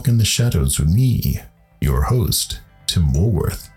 Walk 0.00 0.08
in 0.08 0.16
the 0.16 0.24
Shadows 0.24 0.80
with 0.80 0.88
me, 0.88 1.40
your 1.78 2.04
host, 2.04 2.60
Tim 2.86 3.12
Woolworth. 3.12 3.68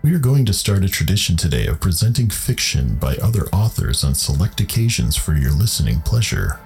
We 0.00 0.14
are 0.14 0.18
going 0.18 0.46
to 0.46 0.54
start 0.54 0.82
a 0.82 0.88
tradition 0.88 1.36
today 1.36 1.66
of 1.66 1.78
presenting 1.78 2.30
fiction 2.30 2.94
by 2.94 3.16
other 3.16 3.48
authors 3.48 4.02
on 4.02 4.14
select 4.14 4.62
occasions 4.62 5.14
for 5.14 5.34
your 5.34 5.50
listening 5.52 6.00
pleasure. 6.00 6.58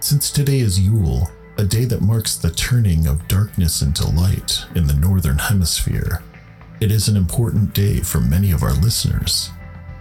Since 0.00 0.32
today 0.32 0.58
is 0.58 0.80
Yule, 0.80 1.30
a 1.56 1.64
day 1.64 1.84
that 1.84 2.02
marks 2.02 2.34
the 2.34 2.50
turning 2.50 3.06
of 3.06 3.28
darkness 3.28 3.80
into 3.80 4.10
light 4.10 4.64
in 4.74 4.88
the 4.88 4.94
Northern 4.94 5.38
Hemisphere, 5.38 6.20
it 6.80 6.90
is 6.90 7.06
an 7.06 7.16
important 7.16 7.74
day 7.74 8.00
for 8.00 8.18
many 8.18 8.50
of 8.50 8.64
our 8.64 8.74
listeners 8.74 9.50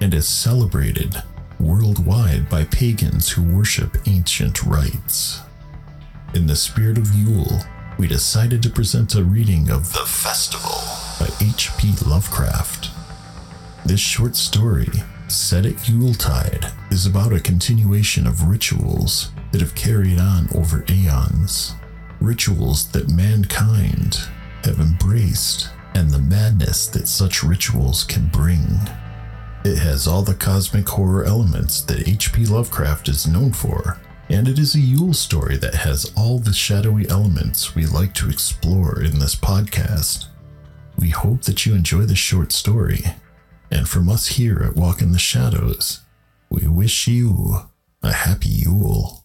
and 0.02 0.16
is 0.16 0.28
celebrated 0.28 1.22
worldwide 1.60 2.50
by 2.50 2.64
pagans 2.64 3.30
who 3.30 3.44
worship 3.44 3.96
ancient 4.08 4.64
rites. 4.64 5.42
In 6.34 6.48
the 6.48 6.56
spirit 6.56 6.98
of 6.98 7.14
Yule, 7.14 7.62
we 7.98 8.08
decided 8.08 8.62
to 8.62 8.70
present 8.70 9.16
a 9.16 9.24
reading 9.24 9.70
of 9.70 9.94
The 9.94 10.06
Festival 10.06 10.82
by 11.20 11.34
H.P. 11.46 11.94
Lovecraft. 12.06 12.90
This 13.86 14.02
short 14.02 14.36
story, 14.36 14.90
set 15.28 15.66
at 15.66 15.88
Yuletide, 15.88 16.72
is 16.92 17.06
about 17.06 17.32
a 17.32 17.40
continuation 17.40 18.28
of 18.28 18.48
rituals 18.48 19.32
that 19.52 19.62
have 19.62 19.76
carried 19.76 20.20
on 20.20 20.50
over 20.54 20.84
aeons. 20.90 21.74
Rituals 22.20 22.92
that 22.92 23.12
mankind 23.12 24.20
have 24.64 24.80
embraced, 24.80 25.70
and 25.94 26.10
the 26.10 26.20
madness 26.20 26.88
that 26.88 27.08
such 27.08 27.44
rituals 27.44 28.04
can 28.04 28.28
bring. 28.28 28.80
It 29.64 29.78
has 29.78 30.06
all 30.06 30.22
the 30.22 30.34
cosmic 30.34 30.88
horror 30.90 31.24
elements 31.24 31.82
that 31.84 32.08
H.P. 32.08 32.48
Lovecraft 32.48 33.08
is 33.08 33.26
known 33.26 33.54
for, 33.54 34.00
and 34.30 34.48
it 34.48 34.58
is 34.58 34.76
a 34.76 34.80
Yule 34.80 35.14
story 35.14 35.58
that 35.58 35.76
has 35.76 36.12
all 36.18 36.40
the 36.40 36.54
shadowy 36.54 37.08
elements 37.10 37.76
we 37.76 37.86
like 37.86 38.14
to 38.16 38.30
explore 38.30 39.02
in 39.02 39.20
this 39.20 39.36
podcast. 39.36 40.28
We 40.98 41.10
hope 41.10 41.44
that 41.44 41.66
you 41.66 41.76
enjoy 41.76 42.04
the 42.04 42.16
short 42.16 42.52
story, 42.52 43.04
and 43.70 43.88
from 43.88 44.10
us 44.10 44.28
here 44.28 44.64
at 44.64 44.76
Walk 44.76 45.02
in 45.02 45.12
the 45.12 45.20
Shadows, 45.20 46.02
we 46.50 46.68
wish 46.68 47.08
you 47.08 47.58
a 48.02 48.12
happy 48.14 48.50
Yule. 48.50 49.25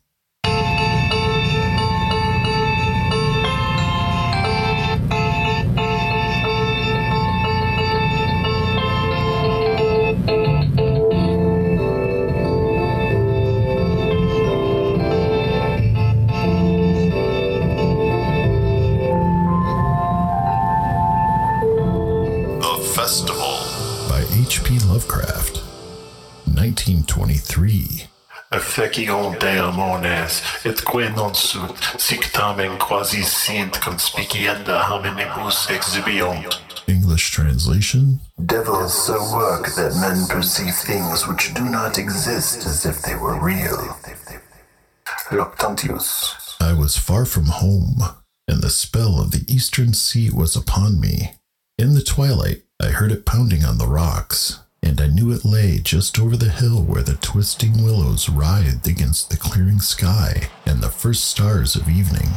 Efficium 28.80 29.38
Daemones 29.38 30.42
et 30.64 30.84
que 30.84 31.10
non 31.10 31.34
sunt, 31.34 31.76
sic 31.98 32.32
tamen 32.32 32.78
quasi 32.78 33.22
sint 33.22 33.72
conspicienda 33.80 34.82
hominibus 34.82 35.68
exhibiunt. 35.68 36.60
English 36.88 37.30
translation 37.30 38.18
Devils 38.46 38.94
so 39.06 39.18
work 39.34 39.66
that 39.76 39.94
men 40.00 40.26
perceive 40.28 40.74
things 40.74 41.28
which 41.28 41.52
do 41.52 41.64
not 41.64 41.98
exist 41.98 42.66
as 42.66 42.86
if 42.86 43.02
they 43.02 43.14
were 43.14 43.38
real. 43.38 43.96
Lactantius. 45.30 46.56
I 46.58 46.72
was 46.72 46.96
far 46.96 47.26
from 47.26 47.46
home, 47.46 48.02
and 48.48 48.62
the 48.62 48.70
spell 48.70 49.20
of 49.20 49.30
the 49.30 49.44
eastern 49.46 49.92
sea 49.92 50.30
was 50.30 50.56
upon 50.56 51.00
me. 51.00 51.32
In 51.78 51.94
the 51.94 52.02
twilight, 52.02 52.62
I 52.82 52.86
heard 52.86 53.12
it 53.12 53.26
pounding 53.26 53.64
on 53.64 53.78
the 53.78 53.86
rocks, 53.86 54.60
and 54.82 55.00
I 55.00 55.06
knew 55.06 55.32
it 55.32 55.44
lay 55.44 55.78
just 55.78 56.18
over 56.18 56.36
the 56.36 56.50
hill 56.50 56.82
where 56.82 57.02
the 57.02 57.16
twisting 57.16 57.82
willows 57.84 58.28
writhed 58.28 58.86
against 58.86 59.30
the 59.30 59.36
clearing 59.36 59.80
sky 59.80 60.48
and 60.66 60.80
the 60.80 60.90
first 60.90 61.24
stars 61.24 61.76
of 61.76 61.88
evening. 61.88 62.30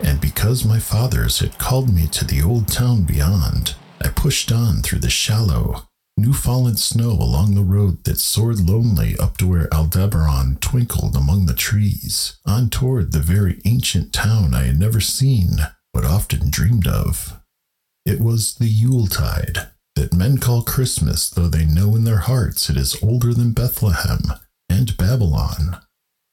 And 0.00 0.20
because 0.20 0.64
my 0.64 0.78
fathers 0.78 1.38
had 1.38 1.58
called 1.58 1.94
me 1.94 2.06
to 2.08 2.24
the 2.24 2.42
old 2.42 2.68
town 2.68 3.04
beyond, 3.04 3.76
I 4.00 4.08
pushed 4.08 4.50
on 4.50 4.82
through 4.82 4.98
the 4.98 5.10
shallow, 5.10 5.88
new 6.16 6.32
fallen 6.32 6.76
snow 6.76 7.10
along 7.12 7.54
the 7.54 7.62
road 7.62 8.04
that 8.04 8.18
soared 8.18 8.60
lonely 8.60 9.16
up 9.18 9.36
to 9.38 9.46
where 9.46 9.72
Aldebaran 9.72 10.56
twinkled 10.60 11.16
among 11.16 11.46
the 11.46 11.54
trees, 11.54 12.36
on 12.44 12.68
toward 12.68 13.12
the 13.12 13.20
very 13.20 13.60
ancient 13.64 14.12
town 14.12 14.54
I 14.54 14.64
had 14.64 14.78
never 14.78 15.00
seen, 15.00 15.58
but 15.92 16.04
often 16.04 16.50
dreamed 16.50 16.88
of. 16.88 17.40
It 18.04 18.20
was 18.20 18.56
the 18.56 18.66
Yuletide, 18.66 19.70
that 20.02 20.12
men 20.12 20.36
call 20.36 20.64
Christmas, 20.64 21.30
though 21.30 21.46
they 21.46 21.64
know 21.64 21.94
in 21.94 22.02
their 22.02 22.18
hearts 22.18 22.68
it 22.68 22.76
is 22.76 23.00
older 23.04 23.32
than 23.32 23.52
Bethlehem 23.52 24.32
and 24.68 24.96
Babylon, 24.96 25.76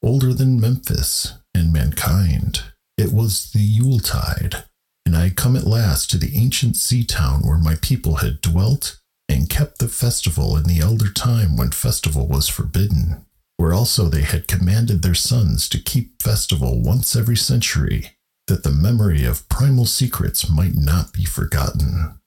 older 0.01 0.33
than 0.33 0.59
Memphis 0.59 1.33
and 1.53 1.71
mankind. 1.71 2.63
It 2.97 3.13
was 3.13 3.51
the 3.51 3.59
Yuletide, 3.59 4.63
and 5.05 5.15
I 5.15 5.29
come 5.29 5.55
at 5.55 5.67
last 5.67 6.09
to 6.09 6.17
the 6.17 6.35
ancient 6.35 6.77
sea 6.77 7.03
town 7.03 7.41
where 7.41 7.59
my 7.59 7.75
people 7.75 8.15
had 8.15 8.41
dwelt 8.41 8.97
and 9.29 9.51
kept 9.51 9.77
the 9.77 9.87
festival 9.87 10.57
in 10.57 10.63
the 10.63 10.79
elder 10.79 11.11
time 11.11 11.55
when 11.55 11.69
festival 11.69 12.25
was 12.25 12.49
forbidden, 12.49 13.23
where 13.57 13.71
also 13.71 14.05
they 14.05 14.23
had 14.23 14.47
commanded 14.47 15.03
their 15.03 15.13
sons 15.13 15.69
to 15.69 15.77
keep 15.77 16.23
festival 16.23 16.81
once 16.81 17.15
every 17.15 17.37
century, 17.37 18.13
that 18.47 18.63
the 18.63 18.71
memory 18.71 19.25
of 19.25 19.47
primal 19.47 19.85
secrets 19.85 20.49
might 20.49 20.73
not 20.73 21.13
be 21.13 21.23
forgotten. 21.23 22.18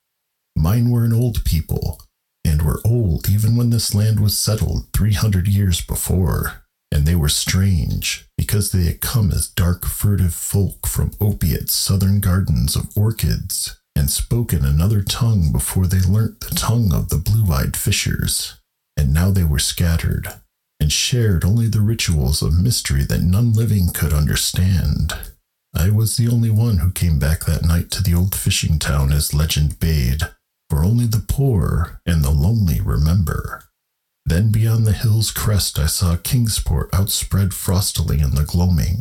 Mine 0.56 0.90
were 0.90 1.04
an 1.04 1.12
old 1.12 1.44
people, 1.44 2.00
and 2.44 2.62
were 2.62 2.80
old 2.84 3.28
even 3.28 3.56
when 3.56 3.70
this 3.70 3.94
land 3.94 4.20
was 4.20 4.38
settled 4.38 4.86
three 4.92 5.14
hundred 5.14 5.48
years 5.48 5.80
before, 5.80 6.62
and 6.92 7.06
they 7.06 7.14
were 7.14 7.28
strange 7.28 8.26
because 8.36 8.70
they 8.70 8.84
had 8.84 9.00
come 9.00 9.30
as 9.32 9.48
dark, 9.48 9.86
furtive 9.86 10.34
folk 10.34 10.86
from 10.86 11.12
opiate 11.20 11.70
southern 11.70 12.20
gardens 12.20 12.76
of 12.76 12.96
orchids, 12.96 13.80
and 13.96 14.10
spoken 14.10 14.64
another 14.64 15.02
tongue 15.02 15.52
before 15.52 15.86
they 15.86 16.00
learnt 16.00 16.40
the 16.40 16.54
tongue 16.54 16.92
of 16.92 17.08
the 17.08 17.16
blue-eyed 17.16 17.76
fishers, 17.76 18.54
and 18.96 19.12
now 19.12 19.30
they 19.30 19.44
were 19.44 19.58
scattered, 19.58 20.28
and 20.78 20.92
shared 20.92 21.44
only 21.44 21.66
the 21.66 21.80
rituals 21.80 22.42
of 22.42 22.60
mystery 22.62 23.04
that 23.04 23.22
none 23.22 23.52
living 23.52 23.88
could 23.92 24.12
understand. 24.12 25.14
I 25.74 25.90
was 25.90 26.16
the 26.16 26.28
only 26.28 26.50
one 26.50 26.78
who 26.78 26.90
came 26.90 27.18
back 27.18 27.46
that 27.46 27.64
night 27.64 27.90
to 27.92 28.02
the 28.02 28.14
old 28.14 28.34
fishing 28.34 28.78
town 28.78 29.12
as 29.12 29.32
legend 29.32 29.80
bade, 29.80 30.22
for 30.72 30.84
only 30.84 31.04
the 31.04 31.22
poor 31.28 32.00
and 32.06 32.24
the 32.24 32.30
lonely 32.30 32.80
remember. 32.80 33.64
Then 34.24 34.50
beyond 34.50 34.86
the 34.86 34.94
hill's 34.94 35.30
crest 35.30 35.78
I 35.78 35.84
saw 35.84 36.16
Kingsport 36.16 36.88
outspread 36.94 37.50
frostily 37.50 38.24
in 38.24 38.34
the 38.34 38.44
gloaming. 38.44 39.00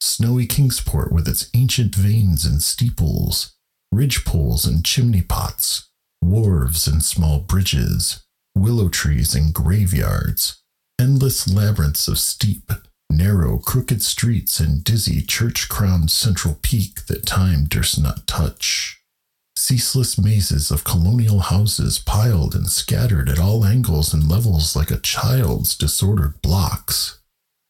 Snowy 0.00 0.46
Kingsport 0.46 1.10
with 1.10 1.26
its 1.26 1.50
ancient 1.54 1.96
vanes 1.96 2.44
and 2.44 2.62
steeples, 2.62 3.56
ridge 3.90 4.24
poles 4.24 4.64
and 4.64 4.84
chimney 4.84 5.22
pots, 5.22 5.88
wharves 6.22 6.86
and 6.86 7.02
small 7.02 7.40
bridges, 7.40 8.22
willow 8.56 8.88
trees 8.88 9.34
and 9.34 9.52
graveyards, 9.52 10.62
endless 11.00 11.52
labyrinths 11.52 12.06
of 12.06 12.20
steep, 12.20 12.70
narrow, 13.10 13.58
crooked 13.58 14.04
streets 14.04 14.60
and 14.60 14.84
dizzy 14.84 15.20
church-crowned 15.20 16.12
central 16.12 16.60
peak 16.62 17.06
that 17.06 17.26
time 17.26 17.64
durst 17.64 18.00
not 18.00 18.28
touch. 18.28 18.97
Ceaseless 19.60 20.16
mazes 20.16 20.70
of 20.70 20.84
colonial 20.84 21.40
houses 21.40 21.98
piled 21.98 22.54
and 22.54 22.68
scattered 22.68 23.28
at 23.28 23.40
all 23.40 23.64
angles 23.64 24.14
and 24.14 24.28
levels 24.28 24.76
like 24.76 24.92
a 24.92 25.00
child's 25.00 25.76
disordered 25.76 26.40
blocks. 26.42 27.18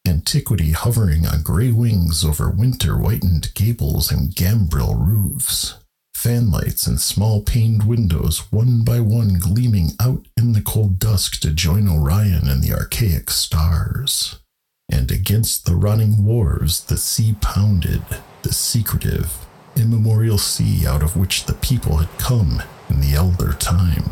Antiquity 0.06 0.73
hovering 0.73 1.26
on 1.26 1.43
gray 1.43 1.73
wings 1.73 2.23
over 2.23 2.50
winter 2.50 2.96
whitened 2.96 3.55
gables 3.55 4.12
and 4.12 4.37
gambrel 4.37 4.96
roofs. 4.96 5.76
Fanlights 6.14 6.87
and 6.87 7.00
small 7.00 7.40
paned 7.43 7.85
windows, 7.85 8.52
one 8.52 8.84
by 8.84 9.00
one 9.00 9.38
gleaming 9.38 9.93
out 9.99 10.26
in 10.37 10.52
the 10.52 10.61
cold 10.61 10.99
dusk 10.99 11.41
to 11.41 11.50
join 11.50 11.88
Orion 11.88 12.49
and 12.49 12.62
the 12.62 12.75
archaic 12.75 13.31
stars 13.31 14.37
and 14.91 15.11
against 15.11 15.64
the 15.64 15.75
running 15.75 16.23
wharves 16.23 16.84
the 16.84 16.99
sea 16.99 17.34
pounded, 17.41 18.02
the 18.43 18.52
secretive, 18.52 19.48
immemorial 19.79 20.39
sea 20.39 20.87
out 20.87 21.03
of 21.03 21.17
which 21.17 21.45
the 21.45 21.55
people 21.55 21.99
had 21.99 22.19
come 22.19 22.63
in 22.91 23.01
the 23.01 23.15
elder 23.15 23.53
time. 23.55 24.05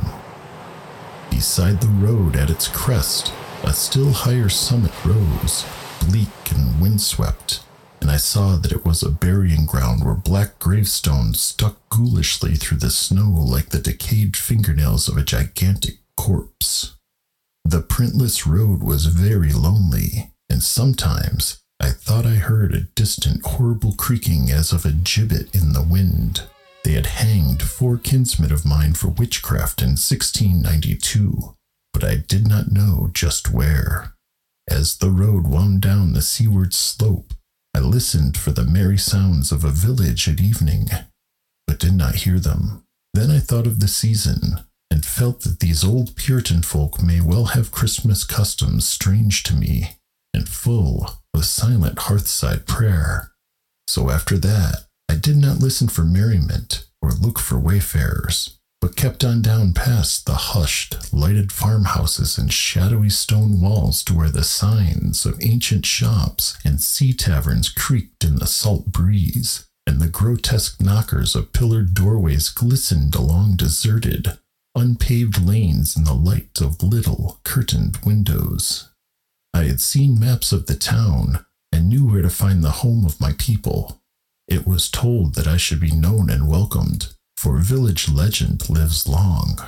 Beside 1.31 1.81
the 1.81 1.89
road 1.89 2.37
at 2.37 2.51
its 2.51 2.69
crest, 2.69 3.33
a 3.63 3.73
still 3.73 4.13
higher 4.13 4.49
summit 4.49 4.93
rose, 5.05 5.67
bleak 6.01 6.29
and 6.51 6.81
windswept, 6.81 7.61
and 8.01 8.11
I 8.11 8.17
saw 8.19 8.57
that 8.57 8.73
it 8.73 8.85
was 8.85 9.03
a 9.03 9.11
burying 9.11 9.67
ground 9.67 10.05
where 10.05 10.15
black 10.15 10.59
gravestones 10.59 11.41
stuck 11.41 11.77
ghoulishly 11.89 12.55
through 12.55 12.79
the 12.79 12.91
snow 12.91 13.31
like 13.31 13.71
the 13.71 13.81
decayed 13.81 14.37
fingernails 14.37 15.09
of 15.09 15.17
a 15.17 15.25
gigantic 15.25 15.99
corpse. 16.17 16.95
The 17.65 17.83
printless 17.83 18.47
road 18.47 18.83
was 18.83 19.07
very 19.07 19.53
lonely, 19.53 20.33
and 20.49 20.63
sometimes 20.63 21.63
I 21.81 21.91
thought 21.91 22.27
I 22.27 22.37
heard 22.37 22.75
a 22.75 22.81
distant, 22.81 23.45
horrible 23.45 23.93
creaking 23.93 24.51
as 24.51 24.73
of 24.73 24.85
a 24.85 24.93
gibbet 24.93 25.55
in 25.55 25.73
the 25.73 25.83
wind. 25.83 26.43
They 26.85 26.93
had 26.93 27.07
hanged 27.07 27.63
four 27.63 27.99
kinsmen 27.99 28.53
of 28.53 28.65
mine 28.65 28.95
for 28.95 29.09
witchcraft 29.09 29.83
in 29.83 29.91
1692, 29.91 31.55
but 31.93 32.05
I 32.05 32.17
did 32.17 32.49
not 32.49 32.71
know 32.71 33.11
just 33.13 33.53
where. 33.53 34.15
As 34.69 34.99
the 34.99 35.11
road 35.11 35.47
wound 35.47 35.83
down 35.83 36.13
the 36.13 36.23
seaward 36.23 36.75
slope, 36.75 37.35
I 37.75 37.81
listened 37.81 38.37
for 38.37 38.53
the 38.53 38.65
merry 38.65 38.99
sounds 38.99 39.53
of 39.53 39.65
a 39.65 39.71
village 39.71 40.29
at 40.29 40.41
evening, 40.41 40.89
but 41.67 41.79
did 41.79 41.95
not 41.95 42.17
hear 42.17 42.39
them. 42.39 42.85
Then 43.15 43.31
I 43.31 43.39
thought 43.39 43.67
of 43.67 43.81
the 43.81 43.89
season, 43.89 44.61
and 44.91 45.05
felt 45.05 45.41
that 45.41 45.61
these 45.61 45.85
old 45.85 46.17
Puritan 46.17 46.63
folk 46.63 47.03
may 47.03 47.21
well 47.21 47.47
have 47.47 47.73
Christmas 47.73 48.25
customs 48.25 48.89
strange 48.89 49.43
to 49.45 49.55
me, 49.55 49.97
and 50.33 50.49
full 50.49 51.19
of 51.37 51.45
silent 51.45 51.99
hearthside 51.99 52.67
prayer. 52.67 53.33
So 53.87 54.11
after 54.11 54.39
that, 54.39 54.87
I 55.09 55.15
did 55.17 55.37
not 55.37 55.59
listen 55.59 55.89
for 55.89 56.03
merriment 56.03 56.87
or 57.01 57.11
look 57.11 57.39
for 57.39 57.59
wayfarers, 57.59 58.59
but 58.81 58.97
kept 58.97 59.25
on 59.25 59.43
down 59.43 59.73
past 59.73 60.27
the 60.27 60.35
hushed, 60.35 61.13
lighted 61.13 61.53
farmhouses 61.53 62.39
and 62.39 62.53
shadowy 62.53 63.11
stone 63.11 63.61
walls 63.61 64.03
to 64.05 64.15
where 64.15 64.31
the 64.31 64.45
signs 64.45 65.25
of 65.25 65.39
ancient 65.43 65.87
shops 65.87 66.59
and 66.65 66.81
sea 66.81 67.13
taverns 67.13 67.69
creaked 67.69 68.25
in 68.25 68.37
the 68.37 68.47
salt 68.47 68.87
breeze, 68.87 69.67
and 69.87 70.01
the 70.01 70.09
grotesque 70.09 70.81
knockers 70.81 71.37
of 71.37 71.53
pillared 71.53 71.95
doorways 71.95 72.49
glistened 72.49 73.15
along 73.15 73.57
deserted, 73.57 74.39
unpaved 74.75 75.41
lanes 75.41 75.97
in 75.97 76.05
the 76.05 76.15
light 76.15 76.61
of 76.61 76.83
little 76.83 77.41
curtained 77.45 77.99
windows. 78.05 78.91
I 79.57 79.65
had 79.65 79.81
seen 79.81 80.21
maps 80.21 80.53
of 80.53 80.67
the 80.67 80.75
town 80.75 81.47
and 81.73 81.89
knew 81.89 82.07
where 82.07 82.21
to 82.21 82.29
find 82.29 82.63
the 82.63 82.83
home 82.83 83.07
of 83.07 83.23
my 83.23 83.33
people. 83.39 84.03
It 84.47 84.67
was 84.67 84.91
told 84.91 85.35
that 85.35 85.47
I 85.47 85.57
should 85.57 85.81
be 85.81 85.93
known 85.93 86.29
and 86.29 86.47
welcomed, 86.47 87.15
for 87.39 87.57
village 87.57 88.11
legend 88.11 88.69
lives 88.69 89.09
long. 89.09 89.59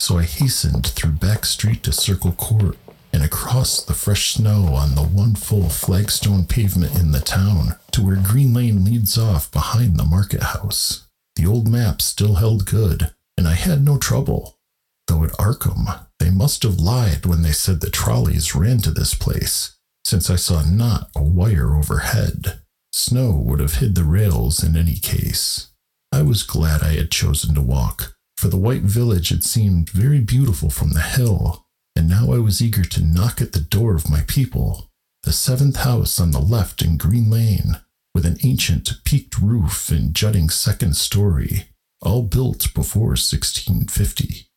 So 0.00 0.18
I 0.18 0.24
hastened 0.24 0.88
through 0.88 1.12
back 1.12 1.44
street 1.44 1.84
to 1.84 1.92
Circle 1.92 2.32
Court 2.32 2.76
and 3.12 3.22
across 3.22 3.80
the 3.80 3.94
fresh 3.94 4.34
snow 4.34 4.74
on 4.74 4.96
the 4.96 5.04
one 5.04 5.36
full 5.36 5.68
flagstone 5.68 6.44
pavement 6.44 6.98
in 6.98 7.12
the 7.12 7.20
town 7.20 7.76
to 7.92 8.04
where 8.04 8.16
Green 8.16 8.52
Lane 8.52 8.84
leads 8.84 9.16
off 9.16 9.52
behind 9.52 9.96
the 9.96 10.04
market 10.04 10.42
house. 10.42 11.06
The 11.36 11.46
old 11.46 11.68
map 11.68 12.02
still 12.02 12.34
held 12.34 12.66
good, 12.66 13.12
and 13.36 13.46
I 13.46 13.54
had 13.54 13.84
no 13.84 13.98
trouble. 13.98 14.58
Though 15.06 15.22
at 15.22 15.30
Arkham, 15.38 16.07
they 16.18 16.30
must 16.30 16.62
have 16.62 16.78
lied 16.78 17.26
when 17.26 17.42
they 17.42 17.52
said 17.52 17.80
the 17.80 17.90
trolleys 17.90 18.54
ran 18.54 18.78
to 18.78 18.90
this 18.90 19.14
place, 19.14 19.76
since 20.04 20.30
I 20.30 20.36
saw 20.36 20.62
not 20.62 21.10
a 21.14 21.22
wire 21.22 21.74
overhead. 21.74 22.60
Snow 22.92 23.32
would 23.32 23.60
have 23.60 23.74
hid 23.76 23.94
the 23.94 24.04
rails 24.04 24.62
in 24.62 24.76
any 24.76 24.96
case. 24.96 25.68
I 26.12 26.22
was 26.22 26.42
glad 26.42 26.82
I 26.82 26.94
had 26.94 27.10
chosen 27.10 27.54
to 27.54 27.62
walk, 27.62 28.14
for 28.36 28.48
the 28.48 28.56
white 28.56 28.82
village 28.82 29.28
had 29.28 29.44
seemed 29.44 29.90
very 29.90 30.20
beautiful 30.20 30.70
from 30.70 30.90
the 30.90 31.02
hill, 31.02 31.66
and 31.94 32.08
now 32.08 32.32
I 32.32 32.38
was 32.38 32.62
eager 32.62 32.84
to 32.84 33.04
knock 33.04 33.40
at 33.40 33.52
the 33.52 33.60
door 33.60 33.94
of 33.94 34.10
my 34.10 34.22
people, 34.26 34.90
the 35.24 35.32
seventh 35.32 35.76
house 35.76 36.18
on 36.18 36.30
the 36.30 36.40
left 36.40 36.82
in 36.82 36.96
Green 36.96 37.30
Lane, 37.30 37.80
with 38.14 38.24
an 38.24 38.38
ancient 38.42 39.04
peaked 39.04 39.38
roof 39.38 39.90
and 39.90 40.14
jutting 40.14 40.50
second 40.50 40.96
story, 40.96 41.68
all 42.00 42.22
built 42.22 42.72
before 42.74 43.10
1650. 43.10 44.47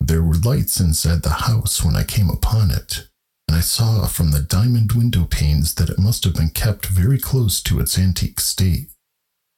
There 0.00 0.22
were 0.22 0.34
lights 0.34 0.80
inside 0.80 1.22
the 1.22 1.44
house 1.44 1.84
when 1.84 1.94
I 1.94 2.04
came 2.04 2.30
upon 2.30 2.70
it, 2.70 3.06
and 3.46 3.56
I 3.56 3.60
saw 3.60 4.06
from 4.06 4.30
the 4.30 4.40
diamond 4.40 4.92
window 4.92 5.24
panes 5.24 5.74
that 5.74 5.90
it 5.90 5.98
must 5.98 6.24
have 6.24 6.34
been 6.34 6.50
kept 6.50 6.86
very 6.86 7.18
close 7.18 7.60
to 7.62 7.78
its 7.80 7.98
antique 7.98 8.40
state. 8.40 8.90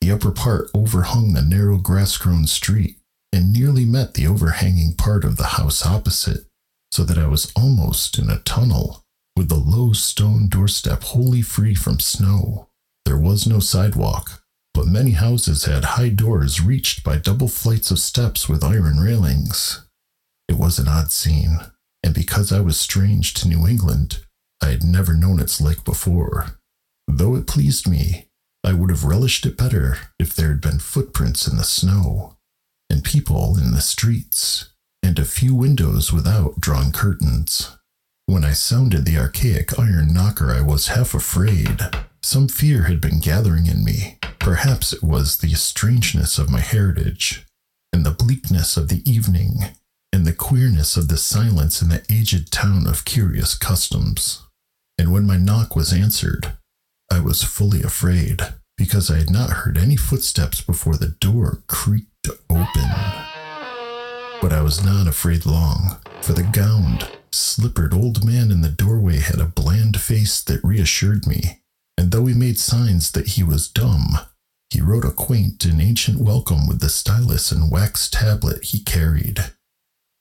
The 0.01 0.11
upper 0.11 0.33
part 0.33 0.69
overhung 0.75 1.33
the 1.33 1.43
narrow 1.43 1.79
grass 1.79 2.17
grown 2.17 2.47
street 2.47 2.99
and 3.33 3.53
nearly 3.53 3.85
met 3.85 4.15
the 4.15 4.27
overhanging 4.27 4.95
part 4.95 5.25
of 5.25 5.37
the 5.37 5.59
house 5.59 5.87
opposite, 5.87 6.47
so 6.91 7.05
that 7.05 7.19
I 7.19 7.27
was 7.27 7.53
almost 7.57 8.19
in 8.19 8.29
a 8.29 8.41
tunnel, 8.41 9.05
with 9.37 9.49
the 9.49 9.55
low 9.55 9.93
stone 9.93 10.49
doorstep 10.49 11.03
wholly 11.03 11.41
free 11.41 11.75
from 11.75 12.01
snow. 12.01 12.69
There 13.07 13.19
was 13.19 13.47
no 13.47 13.61
sidewalk, 13.61 14.43
but 14.75 14.87
many 14.87 15.13
houses 15.13 15.65
had 15.65 15.85
high 15.85 16.11
doors 16.11 16.61
reached 16.61 17.05
by 17.05 17.19
double 17.19 17.49
flights 17.49 17.91
of 17.91 17.99
steps 17.99 18.49
with 18.49 18.65
iron 18.65 18.99
railings. 19.01 19.87
It 20.53 20.59
was 20.59 20.79
an 20.79 20.87
odd 20.87 21.11
scene, 21.11 21.61
and 22.03 22.13
because 22.13 22.53
I 22.53 22.61
was 22.61 22.79
strange 22.79 23.33
to 23.35 23.49
New 23.49 23.67
England, 23.67 24.21
I 24.63 24.67
had 24.67 24.85
never 24.85 25.15
known 25.15 25.41
its 25.41 25.63
like 25.63 25.83
before. 25.83 26.59
Though 27.09 27.37
it 27.37 27.47
pleased 27.47 27.89
me, 27.89 28.29
I 28.63 28.75
would 28.75 28.91
have 28.91 29.03
relished 29.03 29.47
it 29.47 29.57
better 29.57 29.97
if 30.19 30.37
there 30.37 30.49
had 30.49 30.61
been 30.61 30.79
footprints 30.79 31.49
in 31.49 31.57
the 31.57 31.65
snow, 31.65 32.37
and 32.91 33.03
people 33.03 33.57
in 33.57 33.73
the 33.73 33.81
streets, 33.81 34.75
and 35.03 35.19
a 35.19 35.25
few 35.25 35.55
windows 35.55 36.13
without 36.13 36.61
drawn 36.61 36.93
curtains. 36.93 37.75
When 38.27 38.45
I 38.45 38.53
sounded 38.53 39.07
the 39.07 39.17
archaic 39.17 39.79
iron 39.79 40.13
knocker, 40.13 40.53
I 40.53 40.61
was 40.61 40.89
half 40.89 41.15
afraid. 41.15 41.81
Some 42.23 42.49
fear 42.49 42.83
had 42.83 43.01
been 43.01 43.21
gathering 43.21 43.65
in 43.65 43.85
me. 43.85 44.19
Perhaps 44.39 44.93
it 44.93 45.03
was 45.03 45.39
the 45.39 45.55
strangeness 45.55 46.39
of 46.39 46.51
my 46.51 46.61
heritage, 46.61 47.47
and 47.91 48.05
the 48.05 48.11
bleakness 48.11 48.77
of 48.77 48.89
the 48.89 49.03
evening, 49.11 49.77
and 50.13 50.27
the 50.27 50.33
queerness 50.33 50.97
of 50.97 51.09
the 51.09 51.17
silence 51.17 51.81
in 51.81 51.89
the 51.89 52.05
aged 52.11 52.53
town 52.53 52.87
of 52.87 53.05
curious 53.05 53.57
customs. 53.57 54.43
And 54.99 55.13
when 55.13 55.27
my 55.27 55.37
knock 55.37 55.75
was 55.75 55.93
answered, 55.93 56.53
I 57.11 57.21
was 57.21 57.43
fully 57.43 57.83
afraid 57.83 58.41
because 58.77 59.11
I 59.11 59.19
had 59.19 59.31
not 59.31 59.51
heard 59.51 59.79
any 59.79 59.97
footsteps 59.97 60.61
before 60.61 60.97
the 60.97 61.15
door 61.21 61.63
creaked 61.67 62.29
open. 62.51 62.91
But 64.41 64.53
I 64.53 64.61
was 64.63 64.85
not 64.85 65.07
afraid 65.07 65.47
long, 65.47 65.99
for 66.21 66.33
the 66.33 66.43
gowned, 66.43 67.09
slippered 67.31 67.95
old 67.95 68.25
man 68.25 68.51
in 68.51 68.61
the 68.61 68.69
doorway 68.69 69.19
had 69.19 69.41
a 69.41 69.47
bland 69.47 70.01
face 70.01 70.43
that 70.43 70.65
reassured 70.65 71.27
me, 71.27 71.61
and 71.97 72.11
though 72.11 72.27
he 72.27 72.35
made 72.35 72.59
signs 72.59 73.13
that 73.13 73.29
he 73.29 73.43
was 73.43 73.69
dumb, 73.69 74.19
he 74.71 74.81
wrote 74.81 75.05
a 75.05 75.11
quaint 75.11 75.65
and 75.65 75.81
ancient 75.81 76.19
welcome 76.19 76.67
with 76.67 76.81
the 76.81 76.89
stylus 76.89 77.53
and 77.53 77.71
wax 77.71 78.09
tablet 78.09 78.65
he 78.65 78.81
carried. 78.81 79.53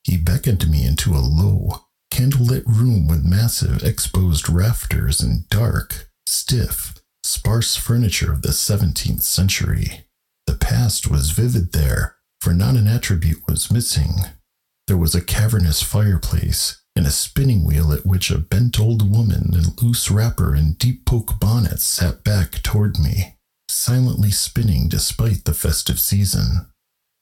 He 0.03 0.17
beckoned 0.17 0.69
me 0.69 0.85
into 0.85 1.13
a 1.13 1.19
low, 1.19 1.81
candlelit 2.11 2.63
room 2.65 3.07
with 3.07 3.23
massive 3.23 3.83
exposed 3.83 4.49
rafters 4.49 5.21
and 5.21 5.47
dark, 5.49 6.09
stiff, 6.27 6.99
sparse 7.23 7.75
furniture 7.75 8.31
of 8.31 8.41
the 8.41 8.49
17th 8.49 9.21
century. 9.21 10.05
The 10.47 10.55
past 10.55 11.09
was 11.09 11.31
vivid 11.31 11.71
there, 11.71 12.15
for 12.39 12.53
not 12.53 12.75
an 12.75 12.87
attribute 12.87 13.47
was 13.47 13.71
missing. 13.71 14.15
There 14.87 14.97
was 14.97 15.15
a 15.15 15.21
cavernous 15.21 15.81
fireplace 15.81 16.81
and 16.95 17.05
a 17.05 17.11
spinning 17.11 17.63
wheel 17.63 17.93
at 17.93 18.05
which 18.05 18.31
a 18.31 18.37
bent 18.37 18.79
old 18.79 19.09
woman 19.09 19.51
in 19.53 19.75
loose 19.81 20.11
wrapper 20.11 20.53
and 20.53 20.77
deep 20.77 21.05
poke 21.05 21.39
bonnet 21.39 21.79
sat 21.79 22.23
back 22.23 22.63
toward 22.63 22.99
me, 22.99 23.37
silently 23.69 24.31
spinning 24.31 24.89
despite 24.89 25.45
the 25.45 25.53
festive 25.53 25.99
season. 25.99 26.70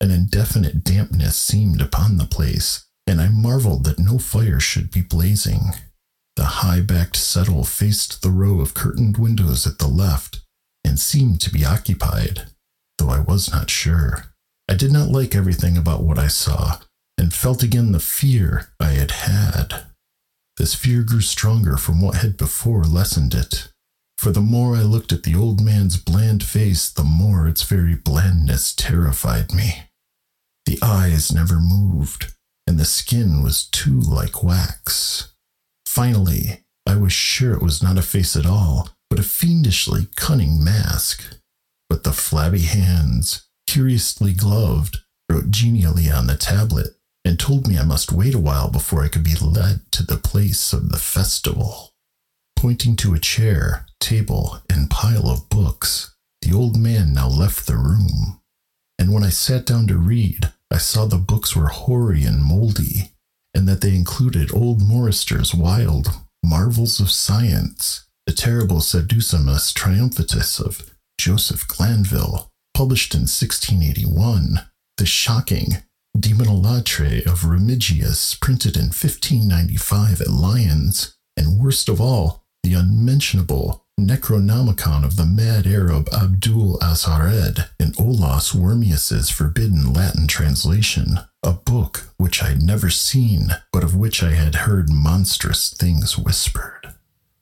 An 0.01 0.11
indefinite 0.11 0.83
dampness 0.83 1.35
seemed 1.35 1.81
upon 1.81 2.17
the 2.17 2.25
place, 2.25 2.85
and 3.05 3.19
I 3.19 3.27
marveled 3.27 3.83
that 3.83 3.99
no 3.99 4.17
fire 4.17 4.59
should 4.59 4.91
be 4.91 5.01
blazing. 5.01 5.73
The 6.37 6.45
high 6.45 6.79
backed 6.79 7.17
settle 7.17 7.65
faced 7.65 8.21
the 8.21 8.29
row 8.29 8.61
of 8.61 8.73
curtained 8.73 9.17
windows 9.17 9.67
at 9.67 9.77
the 9.77 9.87
left 9.87 10.39
and 10.85 10.97
seemed 10.97 11.41
to 11.41 11.51
be 11.51 11.65
occupied, 11.65 12.43
though 12.97 13.09
I 13.09 13.19
was 13.19 13.51
not 13.51 13.69
sure. 13.69 14.33
I 14.69 14.75
did 14.75 14.93
not 14.93 15.09
like 15.09 15.35
everything 15.35 15.77
about 15.77 16.03
what 16.03 16.17
I 16.17 16.27
saw 16.27 16.79
and 17.17 17.33
felt 17.33 17.61
again 17.61 17.91
the 17.91 17.99
fear 17.99 18.69
I 18.79 18.91
had 18.91 19.11
had. 19.11 19.83
This 20.55 20.75
fear 20.75 21.03
grew 21.03 21.21
stronger 21.21 21.75
from 21.75 22.01
what 22.01 22.15
had 22.15 22.37
before 22.37 22.85
lessened 22.85 23.33
it, 23.33 23.67
for 24.17 24.31
the 24.31 24.41
more 24.41 24.77
I 24.77 24.81
looked 24.81 25.11
at 25.11 25.23
the 25.23 25.35
old 25.35 25.59
man's 25.59 25.97
bland 25.97 26.43
face, 26.43 26.89
the 26.89 27.03
more 27.03 27.47
its 27.47 27.63
very 27.63 27.95
blandness 27.95 28.73
terrified 28.73 29.53
me. 29.53 29.88
The 30.69 30.77
eyes 30.83 31.33
never 31.33 31.59
moved, 31.59 32.31
and 32.67 32.79
the 32.79 32.85
skin 32.85 33.41
was 33.41 33.65
too 33.65 33.99
like 33.99 34.43
wax. 34.43 35.33
Finally, 35.87 36.63
I 36.85 36.95
was 36.95 37.11
sure 37.11 37.55
it 37.55 37.63
was 37.63 37.81
not 37.81 37.97
a 37.97 38.03
face 38.03 38.35
at 38.35 38.45
all, 38.45 38.91
but 39.09 39.17
a 39.17 39.23
fiendishly 39.23 40.09
cunning 40.15 40.63
mask. 40.63 41.23
But 41.89 42.03
the 42.03 42.13
flabby 42.13 42.61
hands, 42.61 43.47
curiously 43.65 44.31
gloved, 44.31 44.99
wrote 45.27 45.49
genially 45.49 46.11
on 46.11 46.27
the 46.27 46.37
tablet 46.37 46.89
and 47.25 47.39
told 47.39 47.67
me 47.67 47.79
I 47.79 47.83
must 47.83 48.11
wait 48.11 48.35
a 48.35 48.39
while 48.39 48.69
before 48.69 49.03
I 49.03 49.07
could 49.07 49.23
be 49.23 49.33
led 49.41 49.91
to 49.93 50.03
the 50.03 50.17
place 50.17 50.71
of 50.71 50.89
the 50.89 50.99
festival. 50.99 51.95
Pointing 52.55 52.95
to 52.97 53.15
a 53.15 53.19
chair, 53.19 53.87
table, 53.99 54.61
and 54.69 54.91
pile 54.91 55.31
of 55.31 55.49
books, 55.49 56.15
the 56.43 56.53
old 56.53 56.77
man 56.77 57.11
now 57.11 57.27
left 57.27 57.65
the 57.65 57.75
room. 57.75 58.39
And 58.99 59.11
when 59.11 59.23
I 59.23 59.29
sat 59.29 59.65
down 59.65 59.87
to 59.87 59.97
read, 59.97 60.51
I 60.71 60.77
saw 60.77 61.05
the 61.05 61.17
books 61.17 61.55
were 61.55 61.67
hoary 61.67 62.23
and 62.23 62.43
moldy, 62.43 63.11
and 63.53 63.67
that 63.67 63.81
they 63.81 63.95
included 63.95 64.53
old 64.53 64.81
Morryster's 64.81 65.53
wild 65.53 66.09
marvels 66.43 66.99
of 66.99 67.11
science, 67.11 68.07
the 68.25 68.33
terrible 68.33 68.77
Saducismus 68.77 69.73
Triumphatus 69.73 70.59
of 70.59 70.93
Joseph 71.19 71.67
Glanvill, 71.67 72.49
published 72.73 73.13
in 73.13 73.21
1681, 73.21 74.59
the 74.97 75.05
shocking 75.05 75.77
Daemonolatreia 76.17 77.25
of 77.25 77.41
Remigius, 77.41 78.39
printed 78.39 78.75
in 78.75 78.85
1595 78.85 80.21
at 80.21 80.29
Lyons, 80.29 81.15
and 81.35 81.59
worst 81.59 81.89
of 81.89 81.99
all, 81.99 82.43
the 82.63 82.73
unmentionable 82.73 83.85
Necronomicon 83.99 85.03
of 85.03 85.15
the 85.15 85.25
mad 85.25 85.67
Arab 85.67 86.09
Abdul 86.13 86.79
Alhazred 86.79 87.69
in 87.79 87.91
Olaus 87.93 88.55
Wormius's 88.55 89.29
forbidden 89.29 89.93
Latin 89.93 90.27
translation, 90.27 91.19
a 91.43 91.51
book 91.51 92.09
which 92.17 92.41
I 92.41 92.49
had 92.49 92.61
never 92.61 92.89
seen, 92.89 93.49
but 93.71 93.83
of 93.83 93.95
which 93.95 94.23
I 94.23 94.31
had 94.31 94.55
heard 94.55 94.89
monstrous 94.89 95.73
things 95.73 96.17
whispered. 96.17 96.93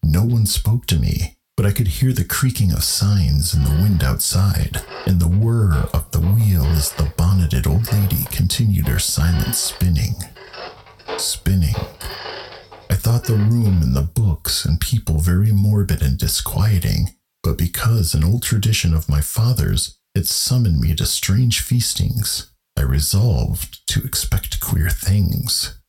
No 0.04 0.24
one 0.24 0.46
spoke 0.46 0.86
to 0.88 1.00
me, 1.00 1.36
but 1.56 1.66
I 1.66 1.72
could 1.72 1.88
hear 1.88 2.14
the 2.14 2.24
creaking 2.24 2.72
of 2.72 2.84
signs 2.84 3.54
in 3.54 3.64
the 3.64 3.82
wind 3.82 4.04
outside, 4.04 4.82
and 5.06 5.20
the 5.20 5.28
whir 5.28 5.74
of 5.94 6.12
the 6.12 6.20
wheel 6.22 6.66
as 6.66 6.92
the 6.92 7.12
bonneted 7.18 7.68
old 7.68 7.92
lady 7.92 8.26
continued 8.32 8.88
her 8.88 9.00
silent 9.00 9.56
spinning. 9.56 10.16
Spinning. 11.18 11.76
I 12.90 12.96
thought 12.96 13.26
the 13.26 13.36
room 13.36 13.82
and 13.82 13.96
the 13.96 14.02
books 14.02 14.64
and 14.66 14.80
people 14.80 15.20
very 15.20 15.52
morbid 15.52 16.02
and 16.02 16.18
disquieting, 16.18 17.10
but 17.44 17.58
because 17.58 18.14
an 18.14 18.24
old 18.24 18.44
tradition 18.44 18.94
of 18.94 19.10
my 19.10 19.22
father's 19.22 19.98
had 20.16 20.28
summoned 20.28 20.80
me 20.80 20.96
to 20.96 21.06
strange 21.06 21.62
feastings, 21.62 22.52
I 22.78 22.82
resolved 22.84 23.86
to 23.90 24.04
expect 24.04 24.60
queer 24.60 24.90
things. 24.90 25.80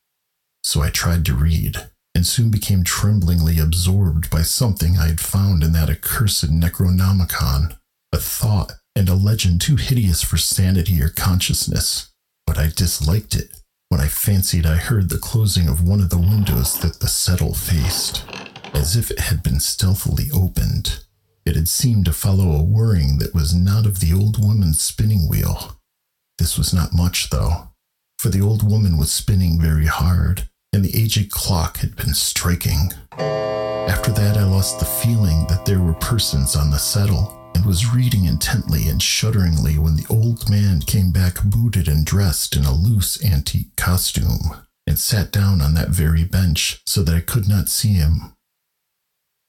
So 0.65 0.83
I 0.83 0.91
tried 0.91 1.25
to 1.27 1.35
read, 1.35 1.89
and 2.15 2.27
soon 2.27 2.51
became 2.51 2.83
tremblingly 2.83 3.59
absorbed 3.59 4.29
by 4.29 4.43
something 4.43 4.99
I 4.99 5.07
had 5.07 5.21
found 5.21 5.63
in 5.63 5.73
that 5.73 5.89
accursed 5.89 6.51
Necronomicon, 6.51 7.79
a 8.13 8.19
thought 8.19 8.73
and 8.97 9.09
a 9.09 9.15
legend 9.15 9.61
too 9.61 9.77
hideous 9.77 10.23
for 10.23 10.37
sanity 10.37 11.01
or 11.01 11.09
consciousness. 11.09 12.13
But 12.47 12.59
I 12.59 12.71
disliked 12.75 13.35
it 13.35 13.58
when 13.89 14.01
I 14.01 14.07
fancied 14.07 14.67
I 14.67 14.77
heard 14.77 15.09
the 15.09 15.19
closing 15.19 15.69
of 15.69 15.83
one 15.83 16.01
of 16.01 16.11
the 16.11 16.19
windows 16.19 16.79
that 16.81 17.01
the 17.01 17.09
settle 17.09 17.55
faced, 17.55 18.25
as 18.75 18.97
if 18.97 19.11
it 19.11 19.19
had 19.19 19.43
been 19.43 19.61
stealthily 19.61 20.27
opened. 20.33 21.05
It 21.47 21.57
had 21.57 21.69
seemed 21.69 22.05
to 22.05 22.13
follow 22.13 22.53
a 22.53 22.63
whirring 22.63 23.19
that 23.19 23.35
was 23.35 23.55
not 23.55 23.87
of 23.87 24.01
the 24.01 24.13
old 24.13 24.45
woman's 24.45 24.81
spinning 24.81 25.29
wheel. 25.29 25.79
This 26.37 26.59
was 26.59 26.75
not 26.75 26.93
much, 26.93 27.31
though, 27.31 27.71
for 28.19 28.29
the 28.29 28.43
old 28.43 28.69
woman 28.69 28.99
was 28.99 29.11
spinning 29.11 29.61
very 29.61 29.87
hard, 29.87 30.49
and 30.73 30.85
the 30.85 30.95
aged 30.95 31.31
clock 31.31 31.79
had 31.79 31.97
been 31.97 32.13
striking. 32.13 32.93
After 33.13 34.11
that, 34.13 34.37
I 34.37 34.45
lost 34.45 34.79
the 34.79 34.85
feeling 34.85 35.47
that 35.47 35.65
there 35.65 35.81
were 35.81 35.95
persons 35.95 36.55
on 36.55 36.71
the 36.71 36.79
settle 36.79 37.38
was 37.65 37.95
reading 37.95 38.27
intently 38.27 38.89
and 38.89 39.03
shudderingly 39.03 39.79
when 39.79 39.97
the 39.97 40.07
old 40.11 40.51
man 40.51 40.81
came 40.81 41.11
back 41.13 41.43
booted 41.43 41.89
and 41.89 42.05
dressed 42.05 42.55
in 42.55 42.65
a 42.65 42.75
loose 42.75 43.25
antique 43.25 43.75
costume 43.77 44.57
and 44.87 44.99
sat 44.99 45.33
down 45.33 45.61
on 45.61 45.75
that 45.75 45.89
very 45.89 46.25
bench 46.25 46.83
so 46.87 47.03
that 47.03 47.15
I 47.15 47.21
could 47.21 47.49
not 47.49 47.69
see 47.69 47.95
him. 47.95 48.35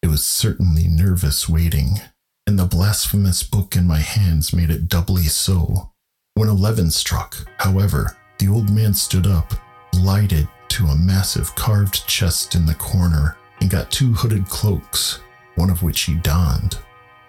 It 0.02 0.08
was 0.08 0.24
certainly 0.24 0.88
nervous 0.88 1.50
waiting, 1.50 2.00
and 2.48 2.58
the 2.58 2.66
blasphemous 2.66 3.44
book 3.44 3.76
in 3.76 3.86
my 3.86 4.00
hands 4.00 4.54
made 4.54 4.70
it 4.70 4.88
doubly 4.88 5.24
so. 5.24 5.92
When 6.36 6.48
eleven 6.48 6.92
struck, 6.92 7.36
however, 7.58 8.16
the 8.38 8.48
old 8.48 8.70
man 8.70 8.94
stood 8.94 9.28
up, 9.28 9.54
lighted 9.94 10.48
to 10.70 10.86
a 10.86 10.96
massive 10.96 11.54
carved 11.56 12.08
chest 12.08 12.56
in 12.56 12.66
the 12.66 12.76
corner, 12.76 13.36
and 13.60 13.70
got 13.70 13.92
two 13.92 14.14
hooded 14.14 14.48
cloaks, 14.48 15.20
one 15.56 15.70
of 15.70 15.84
which 15.84 16.02
he 16.02 16.16
donned 16.16 16.78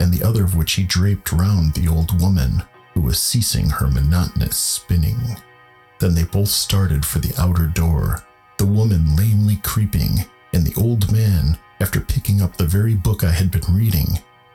and 0.01 0.13
the 0.13 0.27
other 0.27 0.43
of 0.43 0.57
which 0.57 0.73
he 0.73 0.83
draped 0.83 1.31
round 1.31 1.75
the 1.75 1.87
old 1.87 2.21
woman, 2.21 2.63
who 2.95 3.03
was 3.03 3.21
ceasing 3.21 3.69
her 3.69 3.87
monotonous 3.87 4.57
spinning. 4.57 5.37
Then 6.01 6.15
they 6.15 6.25
both 6.25 6.49
started 6.49 7.05
for 7.05 7.19
the 7.19 7.35
outer 7.39 7.67
door, 7.67 8.25
the 8.57 8.67
woman 8.67 9.15
lamely 9.15 9.57
creeping, 9.63 10.25
and 10.53 10.67
the 10.67 10.79
old 10.81 11.13
man, 11.13 11.59
after 11.81 12.01
picking 12.01 12.41
up 12.41 12.57
the 12.57 12.67
very 12.67 12.95
book 12.95 13.23
I 13.23 13.31
had 13.31 13.51
been 13.51 13.75
reading, 13.75 14.07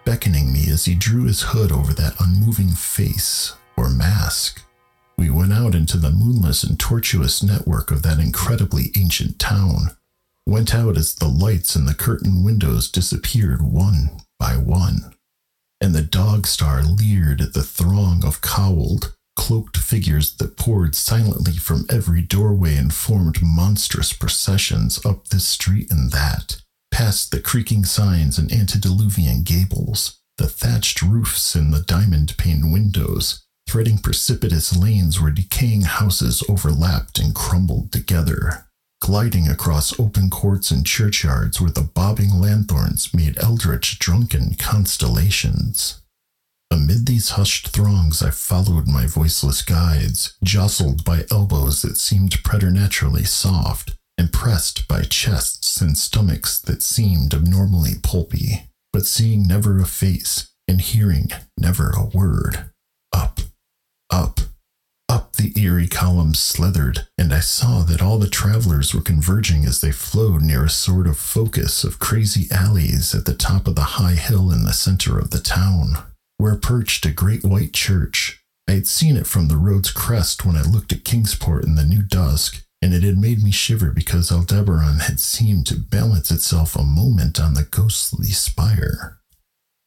beckoning 0.04 0.52
me 0.52 0.70
as 0.70 0.86
he 0.86 0.96
drew 0.96 1.26
his 1.26 1.42
hood 1.42 1.72
over 1.72 1.94
that 1.94 2.16
unmoving 2.20 2.72
face 2.72 3.56
or 3.78 3.90
mask. 3.90 4.64
We 5.18 5.30
went 5.30 5.54
out 5.54 5.76
into 5.76 5.98
the 5.98 6.12
moonless 6.12 6.64
and 6.64 6.80
tortuous 6.80 7.42
network 7.42 7.92
of 7.92 8.02
that 8.02 8.20
incredibly 8.20 8.92
ancient 8.98 9.40
town, 9.40 9.96
went 10.46 10.76
out 10.76 10.98
as 10.98 11.16
the 11.16 11.28
lights 11.28 11.76
in 11.76 11.86
the 11.86 11.94
curtained 11.94 12.44
windows 12.44 12.92
disappeared 12.92 13.62
one 13.62 14.20
by 14.40 14.58
one 14.58 15.15
and 15.86 15.94
the 15.94 16.02
dog 16.02 16.48
star 16.48 16.82
leered 16.82 17.40
at 17.40 17.54
the 17.54 17.62
throng 17.62 18.26
of 18.26 18.42
cowled, 18.42 19.14
cloaked 19.36 19.78
figures 19.78 20.36
that 20.38 20.58
poured 20.58 20.96
silently 20.96 21.54
from 21.54 21.86
every 21.92 22.24
doorway 22.24 22.76
and 22.76 22.92
formed 22.92 23.38
monstrous 23.44 24.12
processions 24.12 25.06
up 25.06 25.28
this 25.28 25.48
street 25.48 25.92
and 25.92 26.12
that, 26.12 26.60
past 26.90 27.30
the 27.30 27.40
creaking 27.40 27.86
signs 27.86 28.40
and 28.40 28.52
antediluvian 28.52 29.44
gables, 29.44 30.20
the 30.40 30.48
thatched 30.48 31.04
roofs 31.04 31.54
and 31.54 31.72
the 31.72 31.84
diamond 31.84 32.36
paned 32.36 32.74
windows, 32.74 33.46
threading 33.70 34.00
precipitous 34.00 34.76
lanes 34.76 35.22
where 35.22 35.30
decaying 35.30 35.84
houses 35.84 36.44
overlapped 36.50 37.20
and 37.20 37.36
crumbled 37.36 37.92
together 37.92 38.65
gliding 39.06 39.48
across 39.48 40.00
open 40.00 40.32
courts 40.32 40.72
and 40.72 40.84
churchyards 40.84 41.62
where 41.62 41.70
the 41.70 41.84
bobbing 41.84 42.42
lanthorns 42.42 43.14
made 43.14 43.38
eldritch 43.38 44.00
drunken 44.00 44.56
constellations. 44.56 46.02
Amid 46.72 47.06
these 47.06 47.30
hushed 47.38 47.68
throngs, 47.68 48.24
I 48.24 48.32
followed 48.32 48.88
my 48.88 49.06
voiceless 49.06 49.62
guides, 49.62 50.36
jostled 50.44 51.06
by 51.06 51.26
elbows 51.30 51.84
that 51.84 51.98
seemed 51.98 52.44
preternaturally 52.44 53.26
soft, 53.26 53.96
and 54.18 54.34
pressed 54.34 54.88
by 54.88 55.04
chests 55.04 55.80
and 55.80 55.96
stomachs 55.96 56.60
that 56.62 56.82
seemed 56.82 57.36
abnormally 57.36 58.00
pulpy, 58.02 58.72
but 58.92 59.06
seeing 59.06 59.48
never 59.48 59.80
a 59.80 59.86
face 59.86 60.50
and 60.68 60.82
hearing 60.82 61.28
never 61.60 61.92
a 61.92 62.06
word. 62.06 62.72
Up, 63.14 63.40
up, 64.10 64.40
the 65.38 65.54
eerie 65.60 65.88
columns 65.88 66.40
slithered, 66.40 67.08
and 67.18 67.34
I 67.34 67.40
saw 67.40 67.84
that 67.84 68.02
all 68.02 68.18
the 68.18 68.30
travelers 68.30 68.94
were 68.94 69.02
converging 69.02 69.66
as 69.66 69.82
they 69.82 69.92
flowed 69.92 70.42
near 70.42 70.66
a 70.66 70.70
sort 70.70 71.08
of 71.08 71.18
focus 71.18 71.84
of 71.84 72.00
crazy 72.00 72.48
alleys 72.52 73.16
at 73.16 73.26
the 73.26 73.34
top 73.34 73.68
of 73.68 73.76
the 73.76 73.82
high 73.82 74.16
hill 74.16 74.52
in 74.52 74.64
the 74.64 74.74
center 74.74 75.18
of 75.18 75.32
the 75.32 75.40
town, 75.40 75.98
where 76.38 76.56
perched 76.56 77.06
a 77.06 77.12
great 77.12 77.44
white 77.44 77.74
church. 77.74 78.44
I 78.68 78.74
had 78.74 78.88
seen 78.88 79.16
it 79.16 79.28
from 79.28 79.48
the 79.48 79.58
road's 79.58 79.92
crest 79.92 80.46
when 80.46 80.56
I 80.56 80.64
looked 80.64 80.92
at 80.92 81.06
Kingsport 81.06 81.64
in 81.64 81.76
the 81.76 81.86
new 81.86 82.02
dusk, 82.02 82.64
and 82.82 82.94
it 82.94 83.04
had 83.04 83.18
made 83.18 83.42
me 83.42 83.52
shiver 83.52 83.92
because 83.92 84.32
Aldebaran 84.32 85.00
had 85.00 85.20
seemed 85.20 85.66
to 85.68 85.80
balance 85.80 86.32
itself 86.32 86.76
a 86.76 86.84
moment 86.84 87.40
on 87.40 87.54
the 87.54 87.64
ghostly 87.64 88.28
spire. 88.28 89.20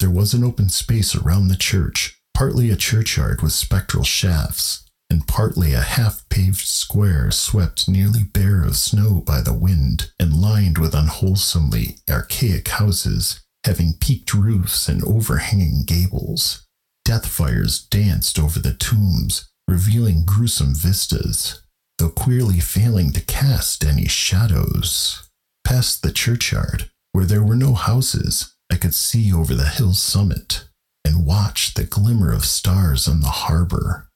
There 0.00 0.10
was 0.10 0.34
an 0.34 0.44
open 0.44 0.68
space 0.68 1.14
around 1.14 1.48
the 1.48 1.56
church, 1.56 2.20
partly 2.34 2.70
a 2.70 2.76
churchyard 2.76 3.42
with 3.42 3.52
spectral 3.52 4.04
shafts, 4.04 4.87
and 5.10 5.26
partly 5.26 5.72
a 5.72 5.80
half 5.80 6.28
paved 6.28 6.66
square 6.66 7.30
swept 7.30 7.88
nearly 7.88 8.24
bare 8.24 8.62
of 8.62 8.76
snow 8.76 9.20
by 9.20 9.40
the 9.40 9.54
wind 9.54 10.10
and 10.18 10.40
lined 10.40 10.78
with 10.78 10.94
unwholesomely 10.94 11.96
archaic 12.10 12.68
houses 12.68 13.40
having 13.64 13.94
peaked 14.00 14.32
roofs 14.34 14.88
and 14.88 15.02
overhanging 15.04 15.84
gables. 15.86 16.66
Death 17.04 17.26
fires 17.26 17.86
danced 17.90 18.38
over 18.38 18.58
the 18.58 18.74
tombs, 18.74 19.48
revealing 19.66 20.24
gruesome 20.24 20.74
vistas, 20.74 21.62
though 21.98 22.10
queerly 22.10 22.60
failing 22.60 23.12
to 23.12 23.20
cast 23.20 23.84
any 23.84 24.06
shadows. 24.06 25.28
Past 25.64 26.02
the 26.02 26.12
churchyard, 26.12 26.90
where 27.12 27.24
there 27.24 27.42
were 27.42 27.56
no 27.56 27.74
houses, 27.74 28.54
I 28.70 28.76
could 28.76 28.94
see 28.94 29.32
over 29.32 29.54
the 29.54 29.68
hill's 29.68 30.00
summit 30.00 30.68
and 31.04 31.26
watch 31.26 31.74
the 31.74 31.84
glimmer 31.84 32.32
of 32.32 32.44
stars 32.44 33.08
on 33.08 33.20
the 33.20 33.28
harbor 33.28 34.07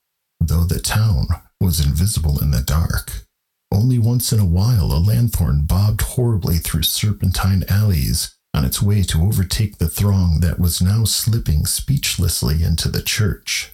though 0.47 0.63
the 0.63 0.79
town 0.79 1.27
was 1.59 1.85
invisible 1.85 2.41
in 2.41 2.51
the 2.51 2.61
dark. 2.61 3.25
Only 3.71 3.97
once 3.97 4.31
in 4.31 4.39
a 4.39 4.45
while 4.45 4.91
a 4.91 4.99
lanthorn 4.99 5.63
bobbed 5.63 6.01
horribly 6.01 6.57
through 6.57 6.83
serpentine 6.83 7.63
alleys 7.69 8.35
on 8.53 8.65
its 8.65 8.81
way 8.81 9.01
to 9.03 9.23
overtake 9.23 9.77
the 9.77 9.89
throng 9.89 10.41
that 10.41 10.59
was 10.59 10.81
now 10.81 11.05
slipping 11.05 11.65
speechlessly 11.65 12.63
into 12.63 12.87
the 12.87 13.01
church. 13.01 13.71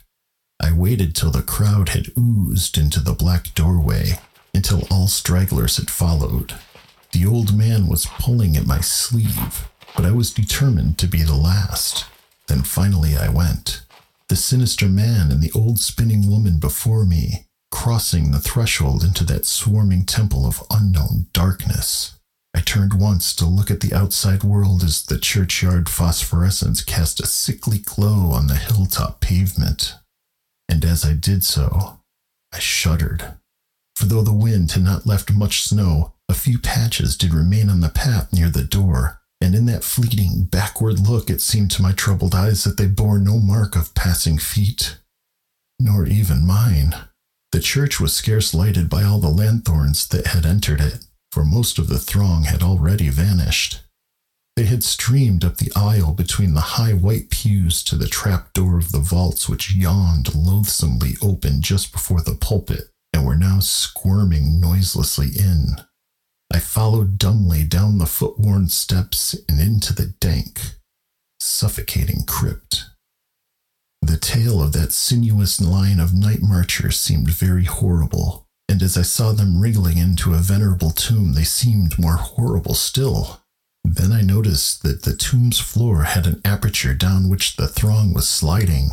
I 0.61 0.71
waited 0.71 1.15
till 1.15 1.31
the 1.31 1.41
crowd 1.41 1.89
had 1.89 2.11
oozed 2.17 2.77
into 2.77 2.99
the 2.99 3.13
black 3.13 3.53
doorway, 3.55 4.19
until 4.53 4.87
all 4.89 5.07
stragglers 5.07 5.77
had 5.77 5.89
followed. 5.89 6.55
The 7.11 7.25
old 7.25 7.57
man 7.57 7.87
was 7.87 8.05
pulling 8.05 8.55
at 8.55 8.65
my 8.65 8.81
sleeve, 8.81 9.67
but 9.95 10.05
I 10.05 10.11
was 10.11 10.33
determined 10.33 10.97
to 10.99 11.07
be 11.07 11.23
the 11.23 11.35
last. 11.35 12.05
Then 12.47 12.63
finally 12.63 13.15
I 13.17 13.29
went 13.29 13.81
the 14.29 14.35
sinister 14.35 14.87
man 14.87 15.31
and 15.31 15.41
the 15.41 15.51
old 15.53 15.79
spinning 15.79 16.29
woman 16.29 16.59
before 16.59 17.03
me, 17.03 17.47
crossing 17.71 18.31
the 18.31 18.39
threshold 18.39 19.03
into 19.03 19.23
that 19.25 19.45
swarming 19.45 20.05
temple 20.05 20.45
of 20.45 20.63
unknown 20.69 21.25
darkness. 21.33 22.15
I 22.55 22.61
turned 22.61 22.93
once 22.93 23.35
to 23.35 23.45
look 23.45 23.69
at 23.69 23.81
the 23.81 23.93
outside 23.93 24.43
world 24.43 24.83
as 24.83 25.03
the 25.03 25.19
churchyard 25.19 25.89
phosphorescence 25.89 26.83
cast 26.83 27.19
a 27.19 27.25
sickly 27.25 27.79
glow 27.79 28.31
on 28.31 28.47
the 28.47 28.55
hilltop 28.55 29.19
pavement. 29.19 29.95
And 30.67 30.85
as 30.85 31.03
I 31.03 31.13
did 31.13 31.43
so, 31.43 31.99
I 32.53 32.59
shuddered. 32.59 33.33
For 33.95 34.05
though 34.05 34.21
the 34.23 34.33
wind 34.33 34.71
had 34.71 34.83
not 34.83 35.05
left 35.05 35.33
much 35.33 35.63
snow, 35.63 36.13
a 36.27 36.33
few 36.33 36.59
patches 36.59 37.17
did 37.17 37.33
remain 37.33 37.69
on 37.69 37.81
the 37.81 37.89
path 37.89 38.31
near 38.31 38.49
the 38.49 38.63
door, 38.63 39.18
and 39.41 39.55
in 39.55 39.65
that 39.65 39.83
fleeting 39.83 40.43
backward 40.43 40.99
look 40.99 41.29
it 41.29 41.41
seemed 41.41 41.71
to 41.71 41.81
my 41.81 41.91
troubled 41.91 42.35
eyes 42.35 42.63
that 42.63 42.77
they 42.77 42.87
bore 42.87 43.19
no 43.19 43.39
mark 43.39 43.75
of 43.75 43.95
passing 43.95 44.37
feet, 44.37 44.97
nor 45.79 46.05
even 46.05 46.45
mine. 46.45 46.93
The 47.51 47.59
church 47.59 47.99
was 47.99 48.13
scarce 48.13 48.53
lighted 48.53 48.89
by 48.89 49.03
all 49.03 49.19
the 49.19 49.29
lanthorns 49.29 50.07
that 50.09 50.27
had 50.27 50.45
entered 50.45 50.81
it, 50.81 51.05
for 51.31 51.43
most 51.43 51.79
of 51.79 51.87
the 51.87 51.97
throng 51.99 52.43
had 52.43 52.61
already 52.61 53.09
vanished. 53.09 53.79
They 54.55 54.65
had 54.65 54.83
streamed 54.83 55.45
up 55.45 55.57
the 55.57 55.71
aisle 55.75 56.13
between 56.13 56.53
the 56.53 56.75
high 56.75 56.93
white 56.93 57.29
pews 57.29 57.81
to 57.85 57.95
the 57.95 58.09
trap 58.09 58.51
door 58.53 58.77
of 58.77 58.91
the 58.91 58.99
vaults 58.99 59.47
which 59.47 59.73
yawned 59.73 60.35
loathsomely 60.35 61.15
open 61.21 61.61
just 61.61 61.93
before 61.93 62.21
the 62.21 62.35
pulpit, 62.35 62.89
and 63.13 63.25
were 63.25 63.37
now 63.37 63.59
squirming 63.59 64.59
noiselessly 64.59 65.29
in. 65.37 65.77
I 66.51 66.59
followed 66.59 67.17
dumbly 67.17 67.63
down 67.63 67.97
the 67.97 68.05
foot 68.05 68.39
worn 68.39 68.69
steps 68.69 69.35
and 69.47 69.59
into 69.59 69.93
the 69.93 70.07
dank, 70.19 70.59
suffocating 71.39 72.23
crypt. 72.25 72.85
The 74.01 74.17
tale 74.17 74.61
of 74.61 74.71
that 74.73 74.91
sinuous 74.91 75.61
line 75.61 75.99
of 75.99 76.13
night 76.13 76.41
marchers 76.41 76.99
seemed 76.99 77.29
very 77.29 77.65
horrible, 77.65 78.47
and 78.67 78.81
as 78.81 78.97
I 78.97 79.03
saw 79.03 79.31
them 79.31 79.61
wriggling 79.61 79.97
into 79.97 80.33
a 80.33 80.37
venerable 80.37 80.91
tomb, 80.91 81.33
they 81.33 81.43
seemed 81.43 81.99
more 81.99 82.15
horrible 82.15 82.73
still. 82.73 83.41
Then 83.83 84.11
I 84.11 84.21
noticed 84.21 84.83
that 84.83 85.03
the 85.03 85.15
tomb's 85.15 85.59
floor 85.59 86.03
had 86.03 86.25
an 86.25 86.41
aperture 86.43 86.93
down 86.93 87.29
which 87.29 87.55
the 87.55 87.67
throng 87.67 88.13
was 88.13 88.27
sliding, 88.27 88.89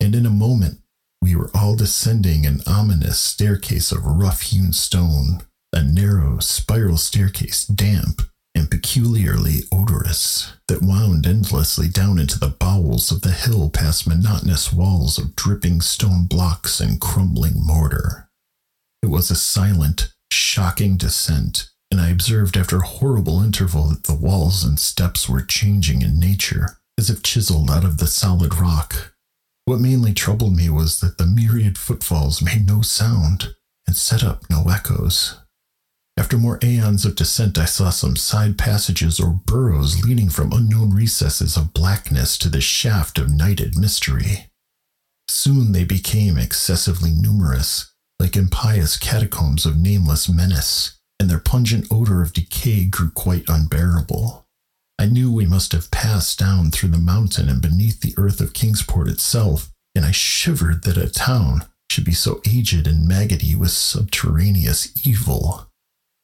and 0.00 0.14
in 0.14 0.26
a 0.26 0.30
moment 0.30 0.80
we 1.22 1.34
were 1.34 1.50
all 1.54 1.74
descending 1.74 2.46
an 2.46 2.60
ominous 2.66 3.18
staircase 3.18 3.92
of 3.92 4.04
rough 4.04 4.42
hewn 4.42 4.72
stone, 4.72 5.42
a 5.72 5.82
narrow 5.82 6.38
spiral 6.38 6.96
staircase, 6.96 7.66
damp 7.66 8.22
and 8.54 8.70
peculiarly 8.70 9.60
odorous, 9.70 10.52
that 10.66 10.82
wound 10.82 11.26
endlessly 11.26 11.88
down 11.88 12.18
into 12.18 12.38
the 12.38 12.48
bowels 12.48 13.12
of 13.12 13.20
the 13.20 13.30
hill 13.30 13.70
past 13.70 14.06
monotonous 14.06 14.72
walls 14.72 15.18
of 15.18 15.36
dripping 15.36 15.80
stone 15.80 16.26
blocks 16.26 16.80
and 16.80 17.00
crumbling 17.00 17.54
mortar. 17.56 18.28
It 19.02 19.06
was 19.06 19.30
a 19.30 19.36
silent, 19.36 20.12
shocking 20.32 20.96
descent, 20.96 21.70
and 21.90 22.00
I 22.00 22.08
observed 22.10 22.56
after 22.56 22.78
a 22.78 22.86
horrible 22.86 23.42
interval 23.42 23.84
that 23.90 24.04
the 24.04 24.14
walls 24.14 24.64
and 24.64 24.78
steps 24.78 25.28
were 25.28 25.42
changing 25.42 26.02
in 26.02 26.18
nature, 26.18 26.78
as 26.98 27.08
if 27.10 27.22
chiseled 27.22 27.70
out 27.70 27.84
of 27.84 27.98
the 27.98 28.06
solid 28.06 28.58
rock. 28.58 29.14
What 29.66 29.80
mainly 29.80 30.14
troubled 30.14 30.56
me 30.56 30.68
was 30.68 31.00
that 31.00 31.18
the 31.18 31.26
myriad 31.26 31.78
footfalls 31.78 32.42
made 32.42 32.66
no 32.66 32.82
sound 32.82 33.54
and 33.86 33.94
set 33.94 34.24
up 34.24 34.50
no 34.50 34.64
echoes. 34.68 35.38
After 36.18 36.36
more 36.36 36.58
aeons 36.64 37.04
of 37.04 37.14
descent, 37.14 37.58
I 37.58 37.64
saw 37.64 37.90
some 37.90 38.16
side 38.16 38.58
passages 38.58 39.20
or 39.20 39.40
burrows 39.46 40.02
leading 40.02 40.28
from 40.28 40.52
unknown 40.52 40.92
recesses 40.92 41.56
of 41.56 41.72
blackness 41.72 42.36
to 42.38 42.48
the 42.48 42.60
shaft 42.60 43.20
of 43.20 43.30
nighted 43.30 43.78
mystery. 43.78 44.50
Soon 45.28 45.70
they 45.70 45.84
became 45.84 46.36
excessively 46.36 47.12
numerous, 47.12 47.94
like 48.18 48.34
impious 48.34 48.96
catacombs 48.96 49.64
of 49.64 49.76
nameless 49.76 50.28
menace, 50.28 50.98
and 51.20 51.30
their 51.30 51.38
pungent 51.38 51.86
odor 51.88 52.20
of 52.20 52.32
decay 52.32 52.84
grew 52.84 53.10
quite 53.10 53.48
unbearable. 53.48 54.44
I 54.98 55.06
knew 55.06 55.32
we 55.32 55.46
must 55.46 55.70
have 55.70 55.92
passed 55.92 56.36
down 56.36 56.72
through 56.72 56.88
the 56.88 56.98
mountain 56.98 57.48
and 57.48 57.62
beneath 57.62 58.00
the 58.00 58.14
earth 58.16 58.40
of 58.40 58.54
Kingsport 58.54 59.06
itself, 59.06 59.70
and 59.94 60.04
I 60.04 60.10
shivered 60.10 60.82
that 60.82 60.96
a 60.96 61.08
town 61.08 61.66
should 61.92 62.04
be 62.04 62.12
so 62.12 62.40
aged 62.44 62.88
and 62.88 63.06
maggoty 63.06 63.54
with 63.54 63.70
subterraneous 63.70 65.06
evil. 65.06 65.67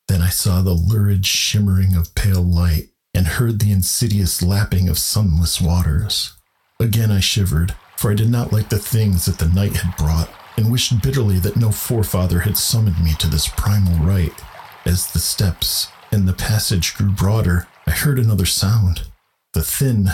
Then 0.09 0.21
I 0.21 0.29
saw 0.29 0.61
the 0.61 0.73
lurid 0.73 1.25
shimmering 1.27 1.95
of 1.95 2.15
pale 2.15 2.43
light 2.43 2.89
and 3.15 3.27
heard 3.27 3.59
the 3.59 3.73
insidious 3.73 4.43
lapping 4.43 4.89
of 4.89 4.99
sunless 4.99 5.61
waters. 5.61 6.35
Again 6.81 7.11
I 7.11 7.21
shivered, 7.21 7.75
for 7.97 8.11
I 8.11 8.15
did 8.15 8.31
not 8.31 8.53
like 8.53 8.69
the 8.69 8.79
things 8.79 9.25
that 9.27 9.39
the 9.39 9.49
night 9.55 9.77
had 9.77 9.97
brought, 9.97 10.29
and 10.57 10.71
wished 10.71 11.03
bitterly 11.03 11.39
that 11.39 11.57
no 11.57 11.71
forefather 11.71 12.41
had 12.41 12.57
summoned 12.57 13.03
me 13.03 13.15
to 13.19 13.29
this 13.29 13.49
primal 13.49 13.99
rite. 14.05 14.43
As 14.85 15.11
the 15.11 15.19
steps 15.19 15.89
and 16.13 16.29
the 16.29 16.35
passage 16.35 16.95
grew 16.95 17.11
broader, 17.11 17.67
I 17.87 17.93
heard 17.93 18.19
another 18.19 18.47
sound 18.47 19.09
the 19.53 19.63
thin, 19.63 20.09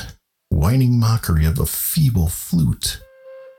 whining 0.51 1.01
mockery 1.01 1.47
of 1.47 1.59
a 1.59 1.65
feeble 1.65 2.29
flute. 2.29 3.01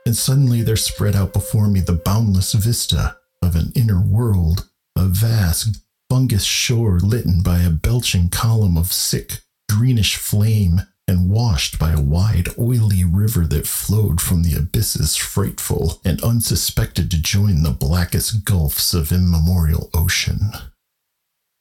And 0.06 0.16
suddenly 0.16 0.62
there 0.62 0.76
spread 0.76 1.16
out 1.16 1.32
before 1.32 1.68
me 1.68 1.80
the 1.80 1.92
boundless 1.92 2.52
vista 2.52 3.16
of 3.42 3.56
an 3.56 3.72
inner 3.74 4.00
world, 4.00 4.68
a 4.96 5.06
vast, 5.06 5.82
fungus 6.12 6.44
shore 6.44 7.00
litten 7.00 7.40
by 7.40 7.60
a 7.60 7.70
belching 7.70 8.28
column 8.28 8.76
of 8.76 8.92
sick, 8.92 9.38
greenish 9.70 10.14
flame 10.16 10.82
and 11.08 11.30
washed 11.30 11.78
by 11.78 11.90
a 11.92 12.02
wide, 12.02 12.46
oily 12.58 13.02
river 13.02 13.46
that 13.46 13.66
flowed 13.66 14.20
from 14.20 14.42
the 14.42 14.54
abysses 14.54 15.16
frightful 15.16 16.02
and 16.04 16.22
unsuspected 16.22 17.10
to 17.10 17.18
join 17.18 17.62
the 17.62 17.70
blackest 17.70 18.44
gulfs 18.44 18.92
of 18.92 19.10
immemorial 19.10 19.88
ocean. 19.94 20.50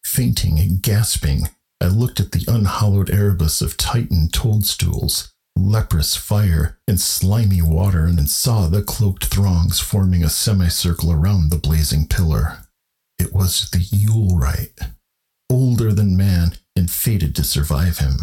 Fainting 0.04 0.60
and 0.60 0.82
gasping, 0.82 1.48
I 1.80 1.88
looked 1.88 2.20
at 2.20 2.34
the 2.34 2.44
unhallowed 2.46 3.10
Erebus 3.10 3.62
of 3.62 3.78
Titan 3.78 4.28
toadstools, 4.34 5.32
leprous 5.56 6.18
fire, 6.18 6.78
and 6.90 7.00
slimy 7.00 7.62
water, 7.62 8.04
and 8.04 8.30
saw 8.30 8.68
the 8.68 8.84
cloaked 8.84 9.28
throngs 9.28 9.80
forming 9.80 10.26
a 10.26 10.30
semicircle 10.30 11.10
around 11.10 11.52
the 11.52 11.58
blazing 11.58 12.06
pillar. 12.06 12.58
It 13.22 13.34
was 13.36 13.70
the 13.70 13.78
Yule 13.78 14.36
rite, 14.36 14.80
older 15.48 15.94
than 15.94 16.18
man 16.18 16.54
and 16.76 16.90
fated 16.90 17.36
to 17.36 17.44
survive 17.44 18.00
him. 18.00 18.16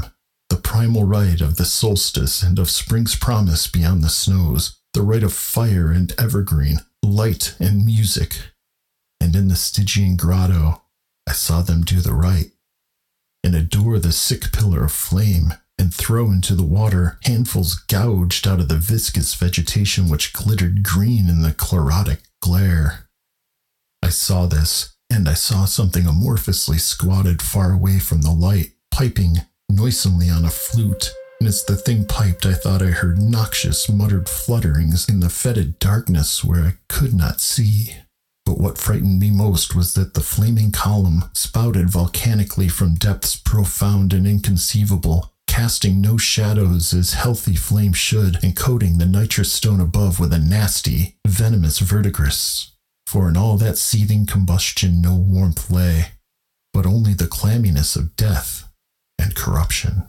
The 0.49 0.57
primal 0.57 1.05
rite 1.05 1.41
of 1.41 1.57
the 1.57 1.67
solstice 1.67 2.43
and 2.43 2.59
of 2.59 2.69
spring's 2.69 3.15
promise 3.15 3.69
beyond 3.69 4.03
the 4.03 4.09
snows, 4.09 4.81
the 4.95 5.03
rite 5.03 5.23
of 5.23 5.33
fire 5.33 5.93
and 5.93 6.13
evergreen, 6.19 6.79
light 7.05 7.55
and 7.61 7.87
music. 7.87 8.39
And 9.21 9.37
in 9.37 9.47
the 9.47 9.55
Stygian 9.55 10.17
grotto, 10.17 10.83
I 11.29 11.33
saw 11.33 11.63
them 11.63 11.83
do 11.83 12.01
the 12.01 12.13
rite 12.13 12.51
and 13.45 13.55
adore 13.55 14.01
the 14.01 14.11
sick 14.11 14.51
pillar 14.51 14.83
of 14.83 14.91
flame 14.91 15.55
and 15.79 15.95
throw 15.95 16.27
into 16.27 16.57
the 16.57 16.65
water 16.65 17.21
handfuls 17.23 17.77
gouged 17.87 18.49
out 18.49 18.59
of 18.59 18.67
the 18.67 18.75
viscous 18.75 19.37
vegetation 19.37 20.09
which 20.09 20.33
glittered 20.33 20.83
green 20.83 21.29
in 21.29 21.43
the 21.43 21.53
chlorotic 21.53 22.23
glare. 22.43 23.08
I 24.03 24.11
saw 24.11 24.47
this, 24.47 24.97
and 25.11 25.29
I 25.29 25.35
saw 25.35 25.65
something 25.65 26.05
amorphously 26.05 26.81
squatted 26.81 27.43
far 27.43 27.73
away 27.73 27.99
from 27.99 28.23
the 28.23 28.31
light, 28.31 28.73
piping 28.91 29.39
noisomely 29.71 30.31
on 30.31 30.45
a 30.45 30.51
flute. 30.51 31.13
And 31.41 31.49
as 31.49 31.65
the 31.65 31.77
thing 31.77 32.05
piped, 32.07 32.47
I 32.47 32.55
thought 32.55 32.83
I 32.83 32.87
heard 32.87 33.19
noxious 33.19 33.89
muttered 33.89 34.27
flutterings 34.27 35.09
in 35.09 35.21
the 35.21 35.29
fetid 35.29 35.79
darkness 35.79 36.43
where 36.45 36.63
I 36.63 36.75
could 36.89 37.15
not 37.15 37.41
see. 37.41 37.97
But 38.47 38.59
what 38.59 38.79
frightened 38.79 39.21
me 39.21 39.31
most 39.31 39.75
was 39.75 39.95
that 39.95 40.15
the 40.15 40.21
flaming 40.21 40.73
column 40.73 41.25
spouted 41.35 41.91
volcanically 41.91 42.69
from 42.69 42.95
depths 42.95 43.37
profound 43.37 44.13
and 44.13 44.27
inconceivable, 44.27 45.35
casting 45.47 46.01
no 46.01 46.17
shadows 46.17 46.95
as 46.95 47.13
healthy 47.13 47.57
flame 47.57 47.93
should, 47.93 48.43
and 48.43 48.57
coating 48.57 48.99
the 48.99 49.07
nitrous 49.07 49.53
stone 49.53 49.81
above 49.81 50.19
with 50.19 50.33
a 50.33 50.39
nasty, 50.39 51.19
venomous 51.27 51.79
verdigris 51.79 52.73
for 53.09 53.27
in 53.27 53.39
all 53.39 53.57
that 53.57 53.79
seething 53.79 54.27
combustion 54.27 55.01
no 55.01 55.17
warmth 55.17 55.71
lay, 55.71 56.09
but 56.75 56.85
only 56.85 57.15
the 57.15 57.25
clamminess 57.25 57.97
of 57.97 58.15
death 58.17 58.71
and 59.19 59.35
corruption. 59.35 60.05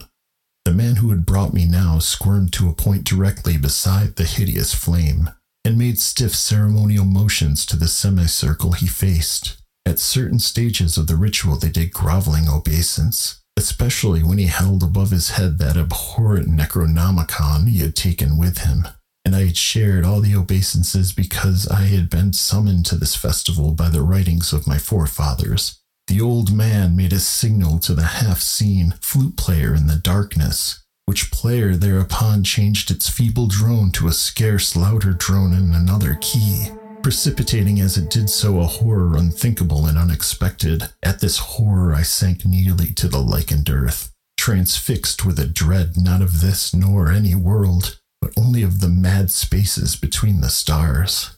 The 0.66 0.74
man 0.74 0.96
who 0.96 1.08
had 1.08 1.24
brought 1.24 1.54
me 1.54 1.64
now 1.64 1.98
squirmed 1.98 2.52
to 2.52 2.68
a 2.68 2.74
point 2.74 3.04
directly 3.04 3.56
beside 3.56 4.16
the 4.16 4.24
hideous 4.24 4.74
flame, 4.74 5.30
and 5.64 5.78
made 5.78 5.98
stiff 5.98 6.34
ceremonial 6.34 7.06
motions 7.06 7.64
to 7.66 7.76
the 7.78 7.88
semicircle 7.88 8.72
he 8.72 8.86
faced. 8.86 9.56
At 9.86 9.98
certain 9.98 10.38
stages 10.38 10.98
of 10.98 11.06
the 11.06 11.16
ritual, 11.16 11.56
they 11.56 11.70
did 11.70 11.94
groveling 11.94 12.50
obeisance, 12.50 13.40
especially 13.56 14.22
when 14.22 14.36
he 14.36 14.48
held 14.48 14.82
above 14.82 15.10
his 15.10 15.30
head 15.30 15.56
that 15.56 15.78
abhorrent 15.78 16.48
Necronomicon 16.48 17.66
he 17.66 17.78
had 17.78 17.96
taken 17.96 18.36
with 18.36 18.58
him 18.58 18.86
and 19.24 19.36
I 19.36 19.46
had 19.46 19.56
shared 19.56 20.04
all 20.04 20.20
the 20.20 20.34
obeisances 20.34 21.12
because 21.12 21.68
I 21.68 21.82
had 21.82 22.08
been 22.10 22.32
summoned 22.32 22.86
to 22.86 22.96
this 22.96 23.14
festival 23.14 23.72
by 23.72 23.88
the 23.88 24.02
writings 24.02 24.52
of 24.52 24.66
my 24.66 24.78
forefathers. 24.78 25.80
The 26.08 26.20
old 26.20 26.52
man 26.52 26.96
made 26.96 27.12
a 27.12 27.20
signal 27.20 27.78
to 27.80 27.94
the 27.94 28.02
half 28.02 28.40
seen 28.40 28.94
flute 29.00 29.36
player 29.36 29.74
in 29.74 29.86
the 29.86 29.96
darkness, 29.96 30.82
which 31.06 31.30
player 31.30 31.76
thereupon 31.76 32.42
changed 32.44 32.90
its 32.90 33.08
feeble 33.08 33.46
drone 33.46 33.92
to 33.92 34.08
a 34.08 34.12
scarce 34.12 34.74
louder 34.74 35.12
drone 35.12 35.52
in 35.52 35.74
another 35.74 36.18
key. 36.20 36.68
precipitating 37.02 37.80
as 37.80 37.96
it 37.96 38.10
did 38.10 38.28
so 38.28 38.60
a 38.60 38.64
horror 38.66 39.16
unthinkable 39.16 39.86
and 39.86 39.98
unexpected. 39.98 40.84
At 41.02 41.20
this 41.20 41.38
horror, 41.38 41.94
I 41.94 42.02
sank 42.02 42.44
nearly 42.44 42.92
to 42.94 43.08
the 43.08 43.20
lichened 43.20 43.70
earth, 43.70 44.12
transfixed 44.36 45.24
with 45.24 45.38
a 45.38 45.46
dread 45.46 45.92
not 45.96 46.22
of 46.22 46.40
this 46.40 46.74
nor 46.74 47.10
any 47.10 47.34
world, 47.34 47.99
but 48.20 48.32
only 48.36 48.62
of 48.62 48.80
the 48.80 48.88
mad 48.88 49.30
spaces 49.30 49.96
between 49.96 50.40
the 50.40 50.50
stars. 50.50 51.36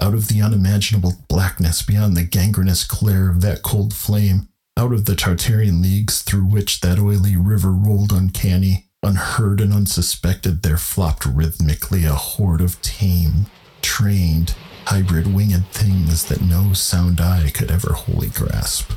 Out 0.00 0.14
of 0.14 0.28
the 0.28 0.40
unimaginable 0.40 1.14
blackness 1.28 1.82
beyond 1.82 2.16
the 2.16 2.22
gangrenous 2.22 2.84
glare 2.84 3.30
of 3.30 3.40
that 3.42 3.62
cold 3.62 3.92
flame, 3.92 4.48
out 4.76 4.92
of 4.92 5.04
the 5.04 5.14
Tartarian 5.14 5.82
leagues 5.82 6.22
through 6.22 6.44
which 6.44 6.80
that 6.80 6.98
oily 6.98 7.36
river 7.36 7.70
rolled 7.70 8.12
uncanny, 8.12 8.86
unheard 9.02 9.60
and 9.60 9.74
unsuspected, 9.74 10.62
there 10.62 10.76
flopped 10.78 11.26
rhythmically 11.26 12.04
a 12.04 12.14
horde 12.14 12.60
of 12.60 12.80
tame, 12.80 13.46
trained, 13.82 14.54
hybrid 14.86 15.34
winged 15.34 15.66
things 15.68 16.24
that 16.26 16.40
no 16.40 16.72
sound 16.72 17.20
eye 17.20 17.50
could 17.52 17.70
ever 17.70 17.92
wholly 17.92 18.28
grasp, 18.28 18.92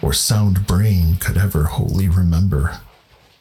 or 0.00 0.12
sound 0.12 0.66
brain 0.66 1.16
could 1.16 1.36
ever 1.36 1.64
wholly 1.64 2.08
remember. 2.08 2.80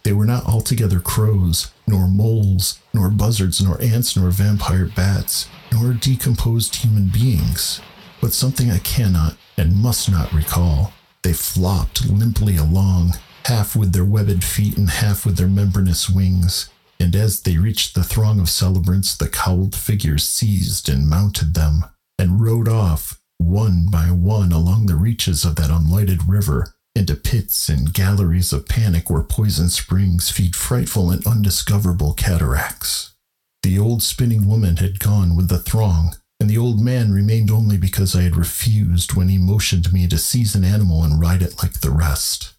They 0.04 0.13
were 0.13 0.26
not 0.26 0.45
altogether 0.45 1.00
crows, 1.00 1.72
nor 1.88 2.08
moles, 2.08 2.80
nor 3.00 3.10
buzzards, 3.10 3.62
nor 3.62 3.82
ants, 3.82 4.18
nor 4.18 4.30
vampire 4.30 4.86
bats, 4.86 5.48
nor 5.72 5.94
decomposed 5.94 6.76
human 6.76 7.08
beings, 7.08 7.80
but 8.20 8.34
something 8.34 8.70
I 8.70 8.80
cannot 8.80 9.38
and 9.58 9.82
must 9.82 10.12
not 10.12 10.34
recall. 10.34 10.94
They 11.24 11.32
flopped 11.32 12.10
limply 12.10 12.58
along, 12.58 13.14
half 13.46 13.76
with 13.76 13.94
their 13.94 14.04
webbed 14.04 14.44
feet 14.44 14.78
and 14.78 14.90
half 14.90 15.26
with 15.26 15.38
their 15.38 15.48
membranous 15.48 16.10
wings, 16.10 16.70
and 17.00 17.16
as 17.16 17.42
they 17.42 17.58
reached 17.58 17.96
the 17.96 18.04
throng 18.04 18.42
of 18.42 18.50
celebrants, 18.50 19.16
the 19.16 19.30
cowled 19.30 19.76
figures 19.76 20.26
seized 20.26 20.90
and 20.90 21.08
mounted 21.08 21.54
them, 21.54 21.86
and 22.18 22.42
rode 22.42 22.68
off, 22.68 23.22
one 23.38 23.88
by 23.90 24.08
one, 24.12 24.52
along 24.52 24.88
the 24.88 24.96
reaches 24.96 25.46
of 25.46 25.56
that 25.56 25.70
unlighted 25.72 26.28
river, 26.28 26.74
into 27.00 27.16
pits 27.16 27.70
and 27.70 27.94
galleries 27.94 28.52
of 28.52 28.68
panic 28.68 29.10
where 29.10 29.24
poison 29.24 29.70
springs 29.70 30.30
feed 30.30 30.54
frightful 30.56 31.10
and 31.10 31.26
undiscoverable 31.26 32.14
cataracts. 32.14 33.16
The 33.64 33.80
old 33.80 34.04
spinning 34.04 34.46
woman 34.46 34.78
had 34.78 35.00
gone 35.00 35.36
with 35.36 35.48
the 35.48 35.60
throng, 35.60 36.16
and 36.42 36.50
the 36.50 36.58
old 36.58 36.82
man 36.82 37.14
remained 37.14 37.50
only 37.50 37.78
because 37.78 38.16
I 38.16 38.24
had 38.24 38.36
refused 38.36 39.14
when 39.14 39.30
he 39.30 39.38
motioned 39.38 39.94
me 39.94 40.08
to 40.10 40.18
seize 40.18 40.56
an 40.56 40.66
animal 40.66 41.04
and 41.04 41.22
ride 41.22 41.42
it 41.42 41.64
like 41.64 41.80
the 41.80 41.90
rest. 41.90 42.54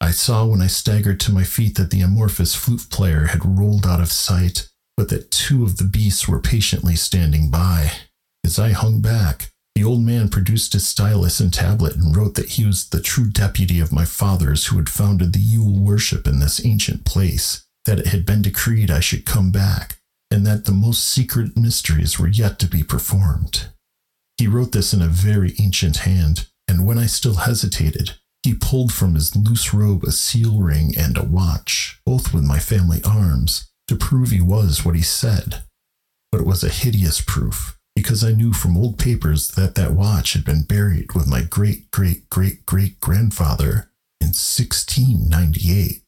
I 0.00 0.10
saw 0.10 0.44
when 0.44 0.60
I 0.60 0.66
staggered 0.66 1.20
to 1.20 1.32
my 1.32 1.44
feet 1.44 1.76
that 1.76 1.90
the 1.90 2.00
amorphous 2.00 2.54
flute 2.54 2.88
player 2.90 3.26
had 3.26 3.58
rolled 3.58 3.86
out 3.86 4.00
of 4.00 4.12
sight, 4.12 4.68
but 4.96 5.08
that 5.10 5.30
two 5.30 5.62
of 5.62 5.76
the 5.76 5.84
beasts 5.84 6.26
were 6.26 6.40
patiently 6.40 6.96
standing 6.96 7.50
by. 7.50 7.92
As 8.44 8.58
I 8.58 8.72
hung 8.72 9.00
back, 9.00 9.52
the 9.76 9.84
old 9.84 10.00
man 10.00 10.30
produced 10.30 10.72
his 10.72 10.86
stylus 10.86 11.38
and 11.38 11.52
tablet 11.52 11.96
and 11.96 12.16
wrote 12.16 12.34
that 12.34 12.52
he 12.52 12.64
was 12.64 12.88
the 12.88 12.98
true 12.98 13.28
deputy 13.28 13.78
of 13.78 13.92
my 13.92 14.06
fathers 14.06 14.66
who 14.66 14.78
had 14.78 14.88
founded 14.88 15.34
the 15.34 15.38
Yule 15.38 15.78
worship 15.78 16.26
in 16.26 16.40
this 16.40 16.64
ancient 16.64 17.04
place, 17.04 17.66
that 17.84 17.98
it 17.98 18.06
had 18.06 18.24
been 18.24 18.40
decreed 18.40 18.90
I 18.90 19.00
should 19.00 19.26
come 19.26 19.52
back, 19.52 19.98
and 20.30 20.46
that 20.46 20.64
the 20.64 20.72
most 20.72 21.04
secret 21.04 21.58
mysteries 21.58 22.18
were 22.18 22.26
yet 22.26 22.58
to 22.60 22.66
be 22.66 22.82
performed. 22.82 23.68
He 24.38 24.46
wrote 24.46 24.72
this 24.72 24.94
in 24.94 25.02
a 25.02 25.08
very 25.08 25.52
ancient 25.60 25.98
hand, 25.98 26.46
and 26.66 26.86
when 26.86 26.96
I 26.96 27.04
still 27.04 27.34
hesitated, 27.34 28.12
he 28.44 28.54
pulled 28.54 28.94
from 28.94 29.14
his 29.14 29.36
loose 29.36 29.74
robe 29.74 30.04
a 30.04 30.10
seal 30.10 30.58
ring 30.58 30.94
and 30.98 31.18
a 31.18 31.22
watch, 31.22 32.00
both 32.06 32.32
with 32.32 32.44
my 32.44 32.60
family 32.60 33.02
arms, 33.04 33.70
to 33.88 33.96
prove 33.96 34.30
he 34.30 34.40
was 34.40 34.86
what 34.86 34.96
he 34.96 35.02
said. 35.02 35.64
But 36.32 36.40
it 36.40 36.46
was 36.46 36.64
a 36.64 36.70
hideous 36.70 37.20
proof, 37.20 37.75
because 37.96 38.22
I 38.22 38.32
knew 38.32 38.52
from 38.52 38.76
old 38.76 38.98
papers 38.98 39.48
that 39.48 39.74
that 39.74 39.92
watch 39.92 40.34
had 40.34 40.44
been 40.44 40.62
buried 40.62 41.14
with 41.14 41.26
my 41.26 41.42
great 41.42 41.90
great 41.90 42.28
great 42.30 42.66
great 42.66 43.00
grandfather 43.00 43.90
in 44.20 44.28
1698. 44.28 46.02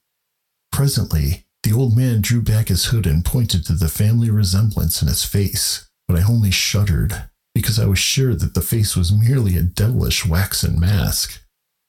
Presently, 0.71 1.47
the 1.65 1.73
old 1.73 1.97
man 1.97 2.21
drew 2.21 2.43
back 2.43 2.69
his 2.69 2.87
hood 2.87 3.07
and 3.07 3.25
pointed 3.25 3.65
to 3.65 3.73
the 3.73 3.89
family 3.89 4.31
resemblance 4.31 5.03
in 5.03 5.09
his 5.09 5.25
face, 5.25 5.89
but 6.07 6.17
I 6.17 6.23
only 6.23 6.51
shuddered 6.51 7.25
because 7.55 7.81
I 7.81 7.87
was 7.87 7.99
sure 7.99 8.35
that 8.35 8.55
the 8.55 8.61
face 8.61 8.95
was 8.95 9.11
merely 9.11 9.57
a 9.57 9.63
devilish 9.63 10.25
waxen 10.25 10.79
mask. 10.79 11.43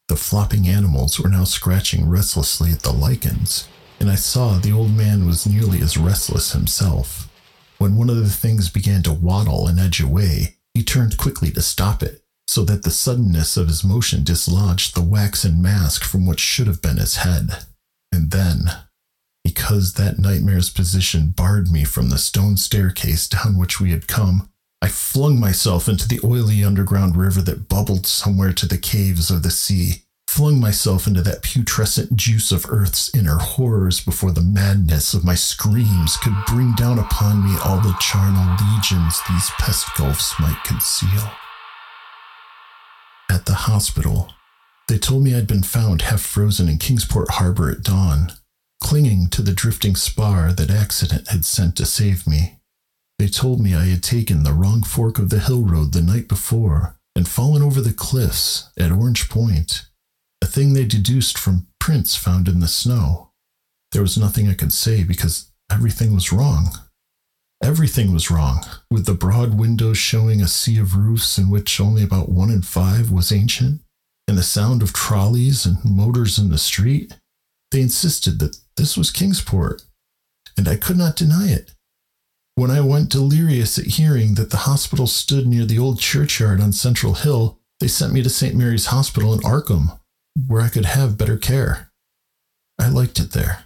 The 0.07 0.15
flopping 0.15 0.67
animals 0.67 1.19
were 1.19 1.29
now 1.29 1.43
scratching 1.43 2.09
restlessly 2.09 2.71
at 2.71 2.81
the 2.81 2.91
lichens, 2.93 3.67
and 3.99 4.09
I 4.09 4.15
saw 4.15 4.57
the 4.57 4.71
old 4.71 4.95
man 4.95 5.27
was 5.27 5.45
nearly 5.45 5.81
as 5.81 5.97
restless 5.97 6.53
himself. 6.53 7.28
When 7.79 7.95
one 7.95 8.09
of 8.09 8.17
the 8.17 8.29
things 8.29 8.69
began 8.69 9.03
to 9.03 9.13
waddle 9.13 9.65
and 9.65 9.79
edge 9.79 10.01
away, 10.01 10.57
he 10.73 10.83
turned 10.83 11.17
quickly 11.17 11.49
to 11.51 11.61
stop 11.61 12.03
it, 12.03 12.21
so 12.45 12.65
that 12.65 12.83
the 12.83 12.91
suddenness 12.91 13.55
of 13.55 13.69
his 13.69 13.85
motion 13.85 14.25
dislodged 14.25 14.95
the 14.95 15.01
waxen 15.01 15.61
mask 15.61 16.03
from 16.03 16.25
what 16.25 16.41
should 16.41 16.67
have 16.67 16.81
been 16.81 16.97
his 16.97 17.17
head. 17.17 17.65
And 18.11 18.31
then, 18.31 18.69
because 19.45 19.93
that 19.93 20.19
nightmare's 20.19 20.69
position 20.69 21.29
barred 21.29 21.71
me 21.71 21.85
from 21.85 22.09
the 22.09 22.17
stone 22.17 22.57
staircase 22.57 23.29
down 23.29 23.57
which 23.57 23.79
we 23.79 23.91
had 23.91 24.07
come, 24.07 24.49
I 24.81 24.89
flung 24.89 25.39
myself 25.39 25.87
into 25.87 26.05
the 26.05 26.19
oily 26.21 26.63
underground 26.65 27.15
river 27.15 27.41
that 27.43 27.69
bubbled 27.69 28.05
somewhere 28.05 28.51
to 28.53 28.67
the 28.67 28.77
caves 28.77 29.31
of 29.31 29.41
the 29.41 29.51
sea, 29.51 30.03
flung 30.29 30.59
myself 30.59 31.07
into 31.07 31.23
that 31.23 31.41
putrescent 31.41 32.15
juice 32.15 32.51
of 32.51 32.67
earth's 32.69 33.13
inner 33.15 33.39
horrors 33.39 33.99
before 33.99 34.31
the 34.31 34.43
madness 34.43 35.15
of 35.15 35.25
my 35.25 35.33
screams 35.33 36.17
could 36.17 36.35
bring 36.45 36.71
down 36.75 36.99
upon 36.99 37.43
me 37.43 37.57
all 37.65 37.81
the 37.81 37.95
charnel 37.99 38.55
legions 38.61 39.19
these 39.27 39.49
pest 39.57 39.87
gulfs 39.97 40.39
might 40.39 40.63
conceal. 40.63 41.31
At 43.27 43.47
the 43.47 43.55
hospital, 43.55 44.31
they 44.87 44.99
told 44.99 45.23
me 45.23 45.33
I'd 45.33 45.47
been 45.47 45.63
found 45.63 46.03
half 46.03 46.21
frozen 46.21 46.69
in 46.69 46.77
Kingsport 46.77 47.31
Harbor 47.31 47.71
at 47.71 47.81
dawn, 47.81 48.31
clinging 48.83 49.29
to 49.31 49.41
the 49.41 49.51
drifting 49.51 49.95
spar 49.95 50.53
that 50.53 50.69
accident 50.69 51.29
had 51.29 51.43
sent 51.43 51.75
to 51.77 51.87
save 51.87 52.27
me. 52.27 52.59
They 53.17 53.27
told 53.27 53.59
me 53.59 53.73
I 53.73 53.85
had 53.85 54.03
taken 54.03 54.43
the 54.43 54.53
wrong 54.53 54.83
fork 54.83 55.17
of 55.17 55.31
the 55.31 55.39
hill 55.39 55.63
road 55.63 55.91
the 55.91 56.03
night 56.03 56.27
before 56.27 56.97
and 57.15 57.27
fallen 57.27 57.63
over 57.63 57.81
the 57.81 57.93
cliffs 57.93 58.69
at 58.79 58.91
Orange 58.91 59.27
Point, 59.27 59.88
a 60.41 60.45
thing 60.45 60.73
they 60.73 60.85
deduced 60.85 61.37
from 61.37 61.67
prints 61.79 62.15
found 62.15 62.47
in 62.47 62.59
the 62.59 62.67
snow. 62.67 63.31
There 63.91 64.01
was 64.01 64.17
nothing 64.17 64.47
I 64.47 64.53
could 64.53 64.73
say 64.73 65.03
because 65.03 65.51
everything 65.71 66.13
was 66.13 66.31
wrong. 66.31 66.69
Everything 67.61 68.13
was 68.13 68.31
wrong, 68.31 68.63
with 68.89 69.05
the 69.05 69.13
broad 69.13 69.57
windows 69.57 69.97
showing 69.97 70.41
a 70.41 70.47
sea 70.47 70.79
of 70.79 70.95
roofs 70.95 71.37
in 71.37 71.49
which 71.49 71.81
only 71.81 72.03
about 72.03 72.29
one 72.29 72.49
in 72.49 72.61
five 72.61 73.11
was 73.11 73.33
ancient, 73.33 73.81
and 74.27 74.37
the 74.37 74.43
sound 74.43 74.81
of 74.81 74.93
trolleys 74.93 75.65
and 75.65 75.83
motors 75.83 76.39
in 76.39 76.49
the 76.49 76.57
street. 76.57 77.17
They 77.71 77.81
insisted 77.81 78.39
that 78.39 78.57
this 78.77 78.95
was 78.95 79.11
Kingsport, 79.11 79.83
and 80.57 80.67
I 80.69 80.77
could 80.77 80.97
not 80.97 81.17
deny 81.17 81.49
it. 81.49 81.73
When 82.55 82.71
I 82.71 82.81
went 82.81 83.09
delirious 83.09 83.77
at 83.77 83.85
hearing 83.85 84.35
that 84.35 84.51
the 84.51 84.57
hospital 84.57 85.07
stood 85.07 85.45
near 85.45 85.65
the 85.65 85.79
old 85.79 85.99
churchyard 85.99 86.61
on 86.61 86.71
Central 86.71 87.13
Hill, 87.13 87.59
they 87.79 87.87
sent 87.87 88.13
me 88.13 88.21
to 88.23 88.29
St. 88.29 88.55
Mary's 88.55 88.87
Hospital 88.87 89.33
in 89.33 89.39
Arkham, 89.39 89.98
where 90.47 90.61
I 90.61 90.69
could 90.69 90.85
have 90.85 91.17
better 91.17 91.37
care. 91.37 91.91
I 92.79 92.89
liked 92.89 93.19
it 93.19 93.31
there, 93.31 93.65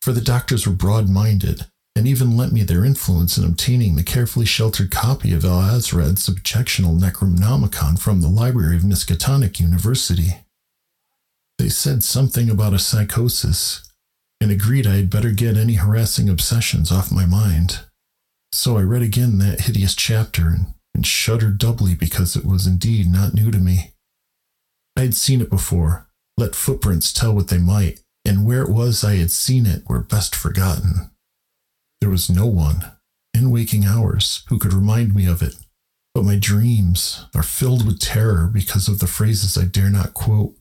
for 0.00 0.12
the 0.12 0.20
doctors 0.20 0.66
were 0.66 0.72
broad 0.72 1.08
minded 1.08 1.66
and 1.96 2.06
even 2.06 2.36
lent 2.36 2.52
me 2.52 2.62
their 2.62 2.84
influence 2.84 3.38
in 3.38 3.44
obtaining 3.44 3.96
the 3.96 4.02
carefully 4.02 4.44
sheltered 4.44 4.90
copy 4.90 5.32
of 5.32 5.44
Alhazred's 5.44 6.28
Objectional 6.28 7.00
Necronomicon 7.00 7.98
from 7.98 8.20
the 8.20 8.28
library 8.28 8.76
of 8.76 8.82
Miskatonic 8.82 9.58
University. 9.58 10.44
They 11.58 11.70
said 11.70 12.02
something 12.02 12.50
about 12.50 12.74
a 12.74 12.78
psychosis 12.78 13.82
and 14.42 14.50
agreed 14.50 14.86
I 14.86 14.96
had 14.96 15.10
better 15.10 15.30
get 15.30 15.56
any 15.56 15.74
harassing 15.74 16.28
obsessions 16.28 16.92
off 16.92 17.10
my 17.10 17.24
mind. 17.24 17.80
So 18.52 18.76
I 18.76 18.82
read 18.82 19.02
again 19.02 19.38
that 19.38 19.62
hideous 19.62 19.94
chapter 19.94 20.48
and, 20.48 20.74
and 20.94 21.06
shuddered 21.06 21.56
doubly 21.56 21.94
because 21.94 22.36
it 22.36 22.44
was 22.44 22.66
indeed 22.66 23.10
not 23.10 23.32
new 23.32 23.50
to 23.50 23.58
me. 23.58 23.94
I 24.96 25.02
had 25.02 25.14
seen 25.14 25.40
it 25.40 25.50
before, 25.50 26.08
let 26.36 26.54
footprints 26.54 27.12
tell 27.12 27.34
what 27.34 27.48
they 27.48 27.58
might, 27.58 28.00
and 28.24 28.46
where 28.46 28.62
it 28.62 28.70
was 28.70 29.04
I 29.04 29.16
had 29.16 29.30
seen 29.30 29.66
it 29.66 29.82
were 29.88 30.00
best 30.00 30.34
forgotten. 30.34 31.10
There 32.00 32.10
was 32.10 32.30
no 32.30 32.46
one, 32.46 32.92
in 33.34 33.50
waking 33.50 33.84
hours, 33.84 34.44
who 34.48 34.58
could 34.58 34.72
remind 34.72 35.14
me 35.14 35.26
of 35.26 35.42
it, 35.42 35.54
but 36.14 36.24
my 36.24 36.36
dreams 36.36 37.26
are 37.34 37.42
filled 37.42 37.86
with 37.86 38.00
terror 38.00 38.50
because 38.52 38.88
of 38.88 38.98
the 38.98 39.06
phrases 39.06 39.58
I 39.58 39.64
dare 39.64 39.90
not 39.90 40.14
quote. 40.14 40.54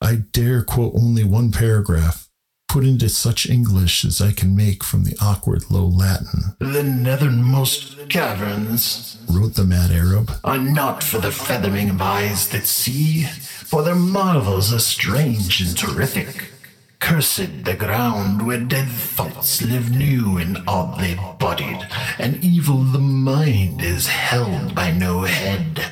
I 0.00 0.16
dare 0.16 0.62
quote 0.62 0.94
only 0.94 1.24
one 1.24 1.50
paragraph, 1.50 2.28
put 2.68 2.84
into 2.84 3.08
such 3.08 3.50
English 3.50 4.04
as 4.04 4.20
I 4.20 4.30
can 4.32 4.54
make 4.54 4.84
from 4.84 5.02
the 5.02 5.16
awkward 5.20 5.70
low 5.70 5.84
Latin. 5.86 6.54
The 6.60 6.82
nethermost 6.82 8.08
caverns 8.08 9.18
Wrote 9.28 9.54
the 9.54 9.64
mad 9.64 9.90
Arab. 9.90 10.30
are 10.44 10.58
not 10.58 11.02
for 11.02 11.18
the 11.18 11.32
feathering 11.32 11.90
of 11.90 12.00
eyes 12.00 12.48
that 12.48 12.66
see, 12.66 13.26
for 13.70 13.84
their 13.84 13.94
marvels 13.94 14.72
are 14.72 14.80
strange 14.80 15.60
and 15.60 15.78
terrific. 15.78 16.50
Cursed 16.98 17.64
the 17.64 17.76
ground 17.76 18.44
where 18.44 18.58
dead 18.58 18.88
thoughts 18.88 19.62
live 19.62 19.96
new 19.96 20.38
and 20.38 20.58
oddly 20.66 21.16
bodied, 21.38 21.86
and 22.18 22.42
evil 22.42 22.78
the 22.78 22.98
mind 22.98 23.80
is 23.80 24.08
held 24.08 24.74
by 24.74 24.90
no 24.90 25.22
head. 25.22 25.84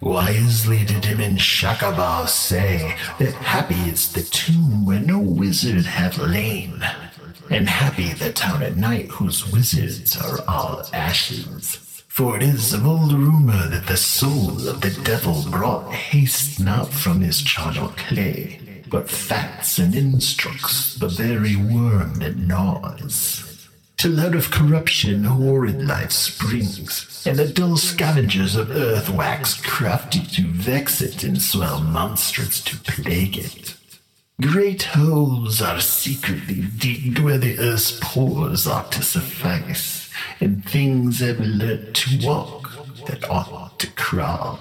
Wisely 0.00 0.84
did 0.84 1.06
Ibn 1.06 1.36
Schacabao 1.36 2.26
say 2.28 2.96
that 3.20 3.34
happy 3.34 3.88
is 3.88 4.12
the 4.12 4.22
tomb 4.22 4.84
where 4.84 4.98
no 4.98 5.20
wizard 5.20 5.86
hath 5.86 6.18
lain, 6.18 6.84
and 7.48 7.68
happy 7.68 8.12
the 8.12 8.32
town 8.32 8.64
at 8.64 8.76
night 8.76 9.06
whose 9.12 9.52
wizards 9.52 10.20
are 10.20 10.40
all 10.48 10.82
ashes. 10.92 11.83
For 12.14 12.36
it 12.36 12.44
is 12.44 12.72
of 12.72 12.86
old 12.86 13.12
rumor 13.12 13.66
that 13.66 13.88
the 13.88 13.96
soul 13.96 14.68
of 14.68 14.80
the 14.82 14.96
devil 15.02 15.44
brought 15.50 15.92
haste 15.92 16.60
not 16.60 16.92
from 16.92 17.20
his 17.20 17.42
charnel 17.42 17.88
clay, 17.96 18.84
but 18.88 19.10
fats 19.10 19.78
and 19.80 19.96
instructs 19.96 20.94
the 20.94 21.08
very 21.08 21.56
worm 21.56 22.14
that 22.20 22.36
gnaws. 22.36 23.68
Till 23.96 24.20
out 24.20 24.36
of 24.36 24.52
corruption 24.52 25.24
horrid 25.24 25.84
life 25.84 26.12
springs, 26.12 27.26
and 27.26 27.36
the 27.36 27.48
dull 27.48 27.76
scavengers 27.76 28.54
of 28.54 28.70
earth 28.70 29.10
wax 29.10 29.60
crafty 29.60 30.20
to 30.20 30.46
vex 30.46 31.00
it 31.00 31.24
and 31.24 31.42
swell 31.42 31.80
monstrous 31.80 32.62
to 32.62 32.76
plague 32.76 33.38
it. 33.38 33.73
Great 34.40 34.82
holes 34.82 35.62
are 35.62 35.80
secretly 35.80 36.64
digged 36.76 37.20
where 37.20 37.38
the 37.38 37.56
earth's 37.56 38.00
pores 38.00 38.66
ought 38.66 38.90
to 38.90 39.00
suffice, 39.00 40.10
and 40.40 40.68
things 40.68 41.20
have 41.20 41.38
learnt 41.38 41.94
to 41.94 42.26
walk 42.26 42.68
that 43.06 43.30
ought 43.30 43.78
to 43.78 43.86
crawl. 43.92 44.58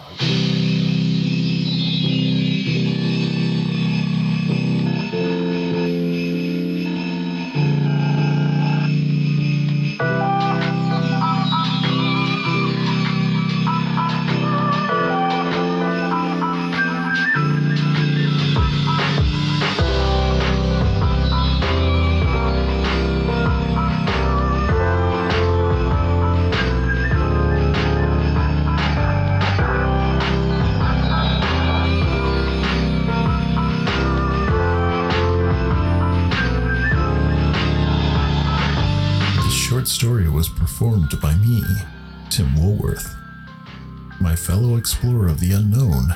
My 44.19 44.35
fellow 44.35 44.77
explorer 44.77 45.27
of 45.27 45.39
the 45.39 45.51
unknown, 45.51 46.15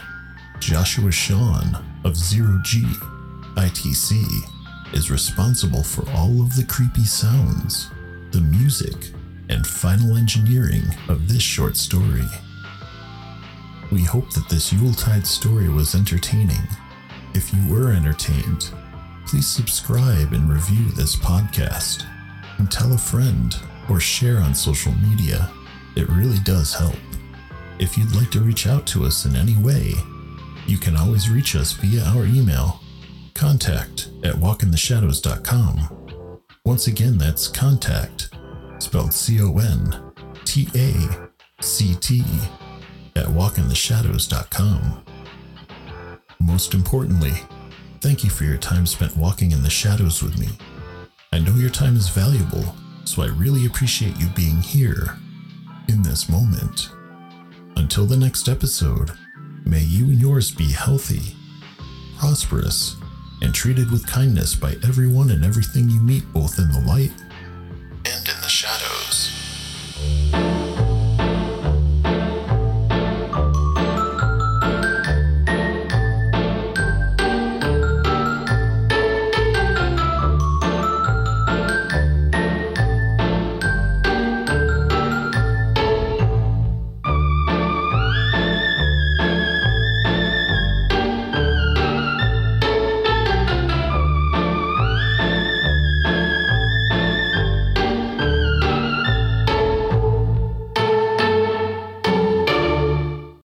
Joshua 0.60 1.12
Sean 1.12 1.84
of 2.04 2.16
Zero 2.16 2.60
G 2.64 2.84
ITC, 3.56 4.24
is 4.94 5.12
responsible 5.12 5.84
for 5.84 6.10
all 6.12 6.42
of 6.42 6.56
the 6.56 6.64
creepy 6.64 7.04
sounds, 7.06 7.90
the 8.32 8.42
music, 8.42 9.12
and 9.50 9.66
final 9.66 10.16
engineering 10.16 10.84
of 11.10 11.28
this 11.28 11.42
short 11.42 11.76
story. 11.76 12.26
We 13.92 14.04
hope 14.04 14.32
that 14.34 14.50
this 14.50 14.72
Yuletide 14.72 15.26
story 15.26 15.70
was 15.70 15.96
entertaining. 15.96 16.68
If 17.34 17.54
you 17.54 17.74
were 17.74 17.92
entertained, 17.92 18.70
please 19.26 19.48
subscribe 19.48 20.34
and 20.34 20.52
review 20.52 20.92
this 20.92 21.16
podcast 21.16 22.06
and 22.58 22.72
tell 22.72 22.94
a 22.94 22.98
friend 22.98 23.56
or 23.90 24.00
share 24.00 24.38
on 24.38 24.54
social 24.56 24.94
media. 24.94 25.52
It 25.96 26.10
really 26.10 26.40
does 26.40 26.74
help. 26.74 26.96
If 27.80 27.96
you'd 27.96 28.16
like 28.16 28.32
to 28.32 28.42
reach 28.42 28.66
out 28.66 28.88
to 28.88 29.06
us 29.06 29.26
in 29.26 29.36
any 29.36 29.56
way, 29.56 29.94
you 30.66 30.80
can 30.80 30.98
always 30.98 31.30
reach 31.30 31.56
us 31.56 31.74
via 31.74 32.04
our 32.06 32.26
email, 32.26 32.80
contact 33.36 34.10
at 34.24 34.34
walkintheshadows.com. 34.34 36.40
Once 36.66 36.88
again, 36.88 37.20
that's 37.20 37.48
contact, 37.48 38.32
spelled 38.80 39.14
C 39.14 39.40
O 39.42 39.60
N 39.60 40.12
T 40.44 40.68
A 40.76 41.30
C 41.62 41.94
T, 42.02 42.24
at 43.16 43.28
walkintheshadows.com. 43.28 45.04
Most 46.40 46.74
importantly, 46.74 47.34
thank 48.02 48.24
you 48.24 48.32
for 48.32 48.44
your 48.44 48.58
time 48.58 48.88
spent 48.88 49.16
walking 49.16 49.52
in 49.52 49.62
the 49.62 49.70
shadows 49.70 50.24
with 50.24 50.40
me. 50.40 50.48
I 51.32 51.38
know 51.38 51.54
your 51.54 51.70
time 51.70 51.96
is 51.96 52.10
valuable, 52.10 52.74
so 53.06 53.22
I 53.22 53.28
really 53.28 53.68
appreciate 53.68 54.18
you 54.18 54.26
being 54.36 54.62
here 54.62 55.16
in 55.88 56.02
this 56.02 56.28
moment. 56.28 56.90
Until 57.78 58.08
the 58.08 58.18
next 58.18 58.50
episode, 58.50 59.12
may 59.64 59.82
you 59.82 60.06
and 60.06 60.20
yours 60.20 60.50
be 60.50 60.72
healthy, 60.72 61.36
prosperous, 62.18 62.96
and 63.44 63.54
treated 63.54 63.92
with 63.92 64.08
kindness 64.08 64.56
by 64.56 64.72
everyone 64.84 65.30
and 65.30 65.46
everything 65.46 65.88
you 65.88 66.00
meet, 66.00 66.24
both 66.34 66.58
in 66.58 66.72
the 66.72 66.80
light 66.80 67.12